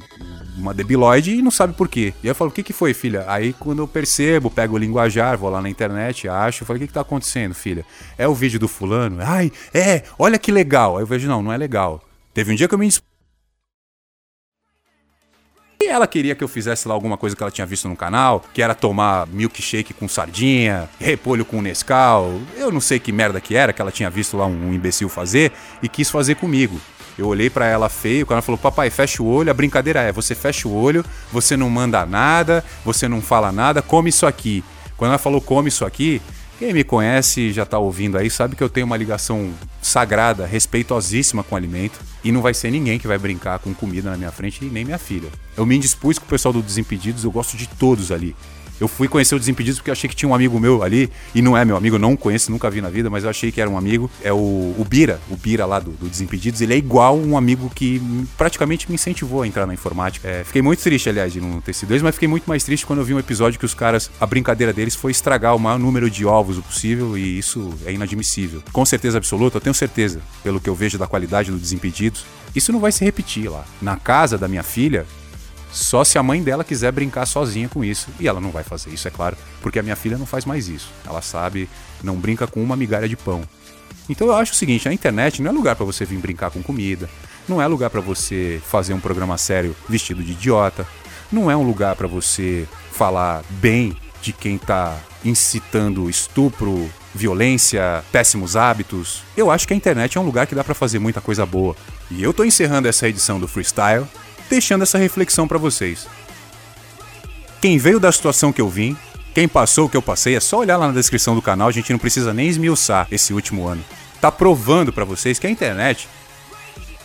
uma 0.57 0.73
debilóide 0.73 1.31
e 1.31 1.41
não 1.41 1.51
sabe 1.51 1.73
por 1.73 1.87
quê. 1.87 2.13
E 2.23 2.27
eu 2.27 2.35
falo, 2.35 2.49
o 2.49 2.53
que, 2.53 2.63
que 2.63 2.73
foi, 2.73 2.93
filha? 2.93 3.25
Aí 3.27 3.53
quando 3.53 3.79
eu 3.79 3.87
percebo, 3.87 4.49
pego 4.49 4.75
o 4.75 4.77
linguajar, 4.77 5.37
vou 5.37 5.49
lá 5.49 5.61
na 5.61 5.69
internet, 5.69 6.27
acho, 6.27 6.65
falo, 6.65 6.77
o 6.77 6.79
que, 6.79 6.87
que 6.87 6.93
tá 6.93 7.01
acontecendo, 7.01 7.53
filha? 7.53 7.85
É 8.17 8.27
o 8.27 8.33
vídeo 8.33 8.59
do 8.59 8.67
fulano? 8.67 9.17
Ai, 9.21 9.51
é, 9.73 10.03
olha 10.17 10.37
que 10.37 10.51
legal. 10.51 10.97
Aí 10.97 11.03
eu 11.03 11.07
vejo, 11.07 11.27
não, 11.27 11.41
não 11.41 11.51
é 11.51 11.57
legal. 11.57 12.01
Teve 12.33 12.51
um 12.51 12.55
dia 12.55 12.67
que 12.67 12.73
eu 12.73 12.79
me 12.79 12.87
e 15.85 15.87
ela 15.87 16.07
queria 16.07 16.33
que 16.33 16.43
eu 16.43 16.47
fizesse 16.47 16.87
lá 16.87 16.95
alguma 16.95 17.15
coisa 17.15 17.35
que 17.35 17.43
ela 17.43 17.51
tinha 17.51 17.65
visto 17.65 17.87
no 17.87 17.95
canal, 17.95 18.43
que 18.53 18.59
era 18.59 18.73
tomar 18.73 19.27
milkshake 19.27 19.93
com 19.93 20.07
sardinha, 20.07 20.89
repolho 20.99 21.45
com 21.45 21.61
Nescau. 21.61 22.41
Eu 22.57 22.71
não 22.71 22.81
sei 22.81 22.99
que 22.99 23.11
merda 23.11 23.39
que 23.39 23.55
era, 23.55 23.71
que 23.71 23.81
ela 23.81 23.91
tinha 23.91 24.09
visto 24.09 24.35
lá 24.35 24.47
um 24.47 24.73
imbecil 24.73 25.07
fazer 25.09 25.51
e 25.83 25.87
quis 25.87 26.09
fazer 26.09 26.35
comigo. 26.35 26.81
Eu 27.17 27.27
olhei 27.27 27.49
pra 27.49 27.65
ela 27.65 27.89
feio, 27.89 28.25
quando 28.25 28.37
ela 28.37 28.41
falou: 28.41 28.57
"Papai, 28.57 28.89
fecha 28.89 29.23
o 29.23 29.27
olho". 29.27 29.49
A 29.49 29.53
brincadeira 29.53 30.01
é: 30.01 30.11
você 30.11 30.35
fecha 30.35 30.67
o 30.67 30.73
olho, 30.73 31.03
você 31.31 31.55
não 31.55 31.69
manda 31.69 32.05
nada, 32.05 32.63
você 32.83 33.07
não 33.07 33.21
fala 33.21 33.51
nada, 33.51 33.81
come 33.81 34.09
isso 34.09 34.25
aqui. 34.25 34.63
Quando 34.97 35.09
ela 35.11 35.17
falou 35.17 35.41
come 35.41 35.69
isso 35.69 35.85
aqui, 35.85 36.21
quem 36.57 36.73
me 36.73 36.85
conhece 36.85 37.51
já 37.51 37.65
tá 37.65 37.77
ouvindo 37.77 38.17
aí 38.17 38.29
sabe 38.29 38.55
que 38.55 38.63
eu 38.63 38.69
tenho 38.69 38.85
uma 38.85 38.95
ligação 38.95 39.53
sagrada, 39.81 40.45
respeitosíssima 40.45 41.43
com 41.43 41.53
o 41.53 41.57
alimento. 41.57 41.99
E 42.23 42.31
não 42.31 42.41
vai 42.41 42.53
ser 42.53 42.71
ninguém 42.71 42.97
que 42.97 43.07
vai 43.07 43.17
brincar 43.17 43.59
com 43.59 43.73
comida 43.73 44.09
na 44.09 44.17
minha 44.17 44.31
frente, 44.31 44.63
nem 44.63 44.85
minha 44.85 44.97
filha. 44.97 45.29
Eu 45.57 45.65
me 45.65 45.75
indispus 45.75 46.17
com 46.17 46.25
o 46.25 46.29
pessoal 46.29 46.53
do 46.53 46.61
Desimpedidos, 46.61 47.23
eu 47.25 47.31
gosto 47.31 47.57
de 47.57 47.67
todos 47.67 48.11
ali. 48.11 48.35
Eu 48.79 48.87
fui 48.87 49.07
conhecer 49.07 49.35
o 49.35 49.39
Desimpedidos 49.39 49.79
porque 49.79 49.91
achei 49.91 50.09
que 50.09 50.15
tinha 50.15 50.29
um 50.29 50.35
amigo 50.35 50.59
meu 50.59 50.83
ali, 50.83 51.09
e 51.33 51.41
não 51.41 51.57
é 51.57 51.63
meu 51.63 51.77
amigo, 51.77 51.97
não 51.97 52.15
conheço, 52.15 52.51
nunca 52.51 52.69
vi 52.69 52.81
na 52.81 52.89
vida, 52.89 53.09
mas 53.09 53.23
eu 53.23 53.29
achei 53.29 53.51
que 53.51 53.61
era 53.61 53.69
um 53.69 53.77
amigo. 53.77 54.09
É 54.23 54.33
o, 54.33 54.35
o 54.35 54.85
Bira, 54.87 55.19
o 55.29 55.35
Bira 55.35 55.65
lá 55.65 55.79
do, 55.79 55.91
do 55.91 56.07
Desimpedidos, 56.07 56.61
ele 56.61 56.73
é 56.73 56.77
igual 56.77 57.17
um 57.17 57.37
amigo 57.37 57.71
que 57.73 58.01
praticamente 58.37 58.89
me 58.89 58.95
incentivou 58.95 59.41
a 59.41 59.47
entrar 59.47 59.65
na 59.65 59.73
informática. 59.73 60.27
É, 60.27 60.43
fiquei 60.43 60.61
muito 60.61 60.81
triste, 60.81 61.09
aliás, 61.09 61.31
de 61.31 61.39
não 61.39 61.61
ter 61.61 61.73
sido 61.73 61.95
mas 62.01 62.15
fiquei 62.15 62.27
muito 62.27 62.45
mais 62.45 62.63
triste 62.63 62.85
quando 62.85 62.99
eu 62.99 63.05
vi 63.05 63.13
um 63.13 63.19
episódio 63.19 63.57
que 63.57 63.65
os 63.65 63.73
caras, 63.73 64.11
a 64.19 64.25
brincadeira 64.25 64.73
deles 64.73 64.95
foi 64.95 65.11
estragar 65.11 65.55
o 65.55 65.59
maior 65.59 65.79
número 65.79 66.09
de 66.09 66.25
ovos 66.25 66.57
possível, 66.57 67.17
e 67.17 67.37
isso 67.37 67.73
é 67.85 67.93
inadmissível. 67.93 68.61
Com 68.73 68.85
certeza 68.85 69.17
absoluta, 69.17 69.57
eu 69.57 69.61
tenho 69.61 69.73
certeza, 69.73 70.19
pelo 70.43 70.59
que 70.59 70.69
eu 70.69 70.75
vejo 70.75 70.97
da 70.97 71.07
qualidade 71.07 71.51
do 71.51 71.57
Desimpedidos, 71.57 72.25
isso 72.55 72.71
não 72.71 72.79
vai 72.79 72.91
se 72.91 73.03
repetir 73.03 73.49
lá. 73.49 73.65
Na 73.81 73.97
casa 73.97 74.37
da 74.37 74.47
minha 74.47 74.63
filha, 74.63 75.05
só 75.75 76.05
se 76.05 76.17
a 76.17 76.23
mãe 76.23 76.41
dela 76.41 76.63
quiser 76.63 76.89
brincar 76.93 77.25
sozinha 77.25 77.67
com 77.67 77.83
isso. 77.83 78.07
E 78.17 78.27
ela 78.27 78.39
não 78.39 78.49
vai 78.49 78.63
fazer 78.63 78.91
isso, 78.91 79.07
é 79.07 79.11
claro, 79.11 79.35
porque 79.61 79.77
a 79.77 79.83
minha 79.83 79.95
filha 79.95 80.17
não 80.17 80.25
faz 80.25 80.45
mais 80.45 80.69
isso. 80.69 80.89
Ela 81.05 81.21
sabe, 81.21 81.69
não 82.01 82.15
brinca 82.15 82.47
com 82.47 82.63
uma 82.63 82.77
migalha 82.77 83.09
de 83.09 83.17
pão. 83.17 83.43
Então 84.07 84.27
eu 84.27 84.35
acho 84.35 84.53
o 84.53 84.55
seguinte, 84.55 84.87
a 84.87 84.93
internet 84.93 85.41
não 85.41 85.51
é 85.51 85.53
lugar 85.53 85.75
pra 85.75 85.85
você 85.85 86.05
vir 86.05 86.17
brincar 86.17 86.49
com 86.49 86.63
comida, 86.63 87.09
não 87.47 87.61
é 87.61 87.67
lugar 87.67 87.89
pra 87.89 87.99
você 87.99 88.61
fazer 88.65 88.93
um 88.93 88.99
programa 88.99 89.37
sério 89.37 89.75
vestido 89.89 90.23
de 90.23 90.31
idiota, 90.31 90.87
não 91.29 91.51
é 91.51 91.57
um 91.57 91.63
lugar 91.63 91.95
pra 91.95 92.07
você 92.07 92.65
falar 92.91 93.43
bem 93.49 93.97
de 94.21 94.31
quem 94.31 94.57
tá 94.57 94.97
incitando 95.25 96.09
estupro, 96.09 96.89
violência, 97.13 98.03
péssimos 98.11 98.55
hábitos. 98.55 99.23
Eu 99.35 99.51
acho 99.51 99.67
que 99.67 99.73
a 99.73 99.77
internet 99.77 100.17
é 100.17 100.21
um 100.21 100.25
lugar 100.25 100.47
que 100.47 100.55
dá 100.55 100.63
pra 100.63 100.73
fazer 100.73 100.99
muita 100.99 101.19
coisa 101.19 101.45
boa. 101.45 101.75
E 102.09 102.23
eu 102.23 102.33
tô 102.33 102.45
encerrando 102.45 102.87
essa 102.87 103.09
edição 103.09 103.39
do 103.39 103.47
Freestyle 103.47 104.05
deixando 104.49 104.83
essa 104.83 104.97
reflexão 104.97 105.47
pra 105.47 105.57
vocês. 105.57 106.07
Quem 107.61 107.77
veio 107.77 107.99
da 107.99 108.11
situação 108.11 108.53
que 108.53 108.61
eu 108.61 108.69
vim, 108.69 108.95
quem 109.33 109.47
passou 109.47 109.85
o 109.85 109.89
que 109.89 109.97
eu 109.97 110.01
passei, 110.01 110.35
é 110.35 110.39
só 110.39 110.59
olhar 110.59 110.77
lá 110.77 110.87
na 110.87 110.93
descrição 110.93 111.35
do 111.35 111.41
canal, 111.41 111.67
a 111.67 111.71
gente 111.71 111.91
não 111.91 111.99
precisa 111.99 112.33
nem 112.33 112.47
esmiuçar 112.47 113.07
esse 113.11 113.33
último 113.33 113.67
ano. 113.67 113.83
Tá 114.21 114.31
provando 114.31 114.93
pra 114.93 115.03
vocês 115.03 115.39
que 115.39 115.47
a 115.47 115.49
internet, 115.49 116.07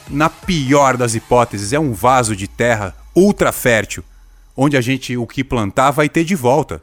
na 0.08 0.28
pior 0.28 0.96
das 0.96 1.14
hipóteses, 1.14 1.72
é 1.72 1.78
um 1.78 1.92
vaso 1.92 2.36
de 2.36 2.46
terra 2.46 2.94
ultra 3.14 3.52
fértil, 3.52 4.04
onde 4.56 4.76
a 4.76 4.80
gente 4.80 5.16
o 5.16 5.26
que 5.26 5.42
plantar 5.42 5.90
vai 5.90 6.08
ter 6.08 6.24
de 6.24 6.34
volta. 6.34 6.82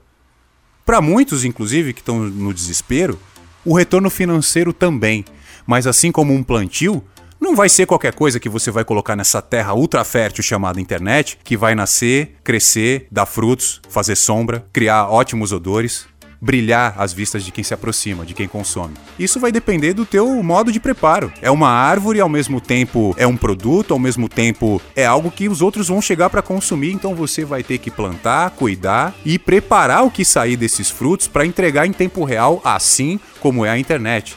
Para 0.85 1.01
muitos, 1.01 1.43
inclusive, 1.43 1.93
que 1.93 1.99
estão 1.99 2.19
no 2.19 2.53
desespero, 2.53 3.19
o 3.63 3.73
retorno 3.73 4.09
financeiro 4.09 4.71
também. 4.71 5.25
Mas 5.65 5.85
assim 5.85 6.11
como 6.11 6.33
um 6.33 6.41
plantio, 6.41 7.03
não 7.39 7.55
vai 7.55 7.69
ser 7.69 7.85
qualquer 7.85 8.13
coisa 8.13 8.39
que 8.39 8.49
você 8.49 8.71
vai 8.71 8.83
colocar 8.83 9.15
nessa 9.15 9.41
terra 9.41 9.73
ultra 9.73 10.03
fértil 10.03 10.43
chamada 10.43 10.81
internet 10.81 11.39
que 11.43 11.57
vai 11.57 11.75
nascer, 11.75 12.35
crescer, 12.43 13.07
dar 13.11 13.25
frutos, 13.25 13.81
fazer 13.89 14.15
sombra, 14.15 14.65
criar 14.73 15.07
ótimos 15.07 15.51
odores, 15.51 16.07
brilhar 16.41 16.95
às 16.97 17.13
vistas 17.13 17.43
de 17.43 17.51
quem 17.51 17.63
se 17.63 17.73
aproxima, 17.73 18.25
de 18.25 18.33
quem 18.33 18.47
consome. 18.47 18.93
Isso 19.17 19.39
vai 19.39 19.51
depender 19.51 19.93
do 19.93 20.05
teu 20.05 20.41
modo 20.43 20.71
de 20.71 20.79
preparo. 20.79 21.31
É 21.41 21.49
uma 21.49 21.69
árvore, 21.69 22.19
ao 22.19 22.29
mesmo 22.29 22.61
tempo 22.61 23.15
é 23.17 23.25
um 23.25 23.37
produto, 23.37 23.93
ao 23.93 23.99
mesmo 23.99 24.29
tempo 24.29 24.81
é 24.95 25.05
algo 25.05 25.31
que 25.31 25.49
os 25.49 25.61
outros 25.61 25.87
vão 25.87 26.01
chegar 26.01 26.29
para 26.29 26.41
consumir, 26.41 26.91
então 26.91 27.15
você 27.15 27.43
vai 27.43 27.63
ter 27.63 27.77
que 27.77 27.91
plantar, 27.91 28.51
cuidar 28.51 29.13
e 29.25 29.39
preparar 29.39 30.05
o 30.05 30.11
que 30.11 30.23
sair 30.23 30.55
desses 30.55 30.89
frutos 30.89 31.27
para 31.27 31.45
entregar 31.45 31.85
em 31.85 31.93
tempo 31.93 32.23
real, 32.23 32.61
assim 32.63 33.19
como 33.39 33.65
é 33.65 33.69
a 33.69 33.79
internet. 33.79 34.35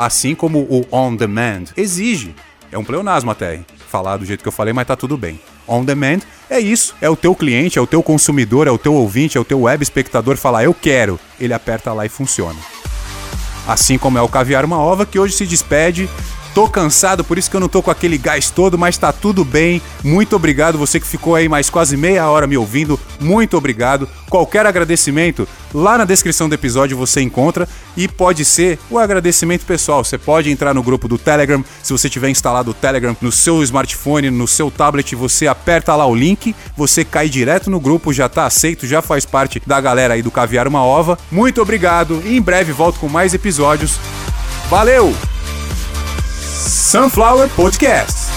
Assim 0.00 0.34
como 0.34 0.60
o 0.60 0.86
on 0.90 1.14
demand 1.14 1.64
exige. 1.76 2.34
É 2.72 2.78
um 2.78 2.82
pleonasmo 2.82 3.30
até, 3.30 3.60
falar 3.86 4.16
do 4.16 4.24
jeito 4.24 4.40
que 4.40 4.48
eu 4.48 4.52
falei, 4.52 4.72
mas 4.72 4.86
tá 4.86 4.96
tudo 4.96 5.14
bem. 5.14 5.38
On 5.68 5.84
demand 5.84 6.20
é 6.48 6.58
isso, 6.58 6.94
é 7.02 7.10
o 7.10 7.14
teu 7.14 7.34
cliente, 7.34 7.78
é 7.78 7.82
o 7.82 7.86
teu 7.86 8.02
consumidor, 8.02 8.66
é 8.66 8.70
o 8.70 8.78
teu 8.78 8.94
ouvinte, 8.94 9.36
é 9.36 9.40
o 9.42 9.44
teu 9.44 9.60
web 9.60 9.82
espectador 9.82 10.38
falar 10.38 10.64
eu 10.64 10.72
quero, 10.72 11.20
ele 11.38 11.52
aperta 11.52 11.92
lá 11.92 12.06
e 12.06 12.08
funciona. 12.08 12.58
Assim 13.68 13.98
como 13.98 14.16
é 14.16 14.22
o 14.22 14.28
Caviar 14.28 14.64
uma 14.64 14.78
Ova 14.78 15.04
que 15.04 15.18
hoje 15.18 15.34
se 15.34 15.44
despede. 15.44 16.08
Tô 16.54 16.68
cansado, 16.68 17.22
por 17.22 17.38
isso 17.38 17.48
que 17.48 17.56
eu 17.56 17.60
não 17.60 17.68
tô 17.68 17.80
com 17.80 17.90
aquele 17.90 18.18
gás 18.18 18.50
todo, 18.50 18.76
mas 18.76 18.98
tá 18.98 19.12
tudo 19.12 19.44
bem. 19.44 19.80
Muito 20.02 20.34
obrigado, 20.34 20.76
você 20.76 20.98
que 20.98 21.06
ficou 21.06 21.36
aí 21.36 21.48
mais 21.48 21.70
quase 21.70 21.96
meia 21.96 22.28
hora 22.28 22.46
me 22.46 22.56
ouvindo. 22.56 22.98
Muito 23.20 23.56
obrigado. 23.56 24.08
Qualquer 24.28 24.66
agradecimento, 24.66 25.46
lá 25.72 25.96
na 25.96 26.04
descrição 26.04 26.48
do 26.48 26.54
episódio 26.54 26.96
você 26.96 27.20
encontra. 27.20 27.68
E 27.96 28.08
pode 28.08 28.44
ser 28.44 28.78
o 28.90 28.98
agradecimento 28.98 29.64
pessoal. 29.64 30.02
Você 30.04 30.16
pode 30.16 30.50
entrar 30.50 30.74
no 30.74 30.82
grupo 30.82 31.06
do 31.06 31.18
Telegram. 31.18 31.64
Se 31.82 31.92
você 31.92 32.08
tiver 32.08 32.30
instalado 32.30 32.70
o 32.70 32.74
Telegram 32.74 33.16
no 33.20 33.30
seu 33.30 33.62
smartphone, 33.62 34.30
no 34.30 34.48
seu 34.48 34.70
tablet, 34.70 35.14
você 35.14 35.46
aperta 35.46 35.94
lá 35.94 36.06
o 36.06 36.14
link, 36.14 36.54
você 36.76 37.04
cai 37.04 37.28
direto 37.28 37.70
no 37.70 37.80
grupo, 37.80 38.12
já 38.12 38.28
tá 38.28 38.46
aceito, 38.46 38.86
já 38.86 39.02
faz 39.02 39.24
parte 39.24 39.60
da 39.66 39.80
galera 39.80 40.14
aí 40.14 40.22
do 40.22 40.30
Caviar 40.30 40.66
uma 40.66 40.82
Ova. 40.82 41.18
Muito 41.30 41.60
obrigado 41.60 42.22
e 42.24 42.36
em 42.36 42.42
breve 42.42 42.72
volto 42.72 42.98
com 42.98 43.08
mais 43.08 43.34
episódios. 43.34 43.98
Valeu! 44.68 45.14
Sunflower 46.60 47.48
Podcast. 47.48 48.29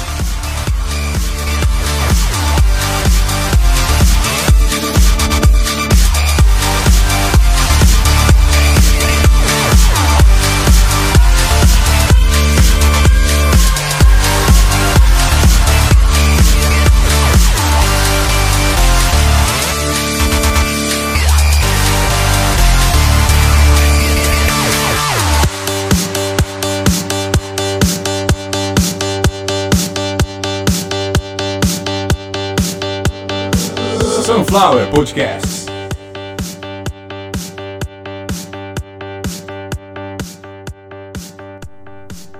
Sunflower 34.53 34.85
Podcast. 34.91 35.65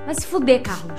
Vai 0.06 0.14
se 0.14 0.28
fuder, 0.28 0.62
Carlos. 0.62 0.93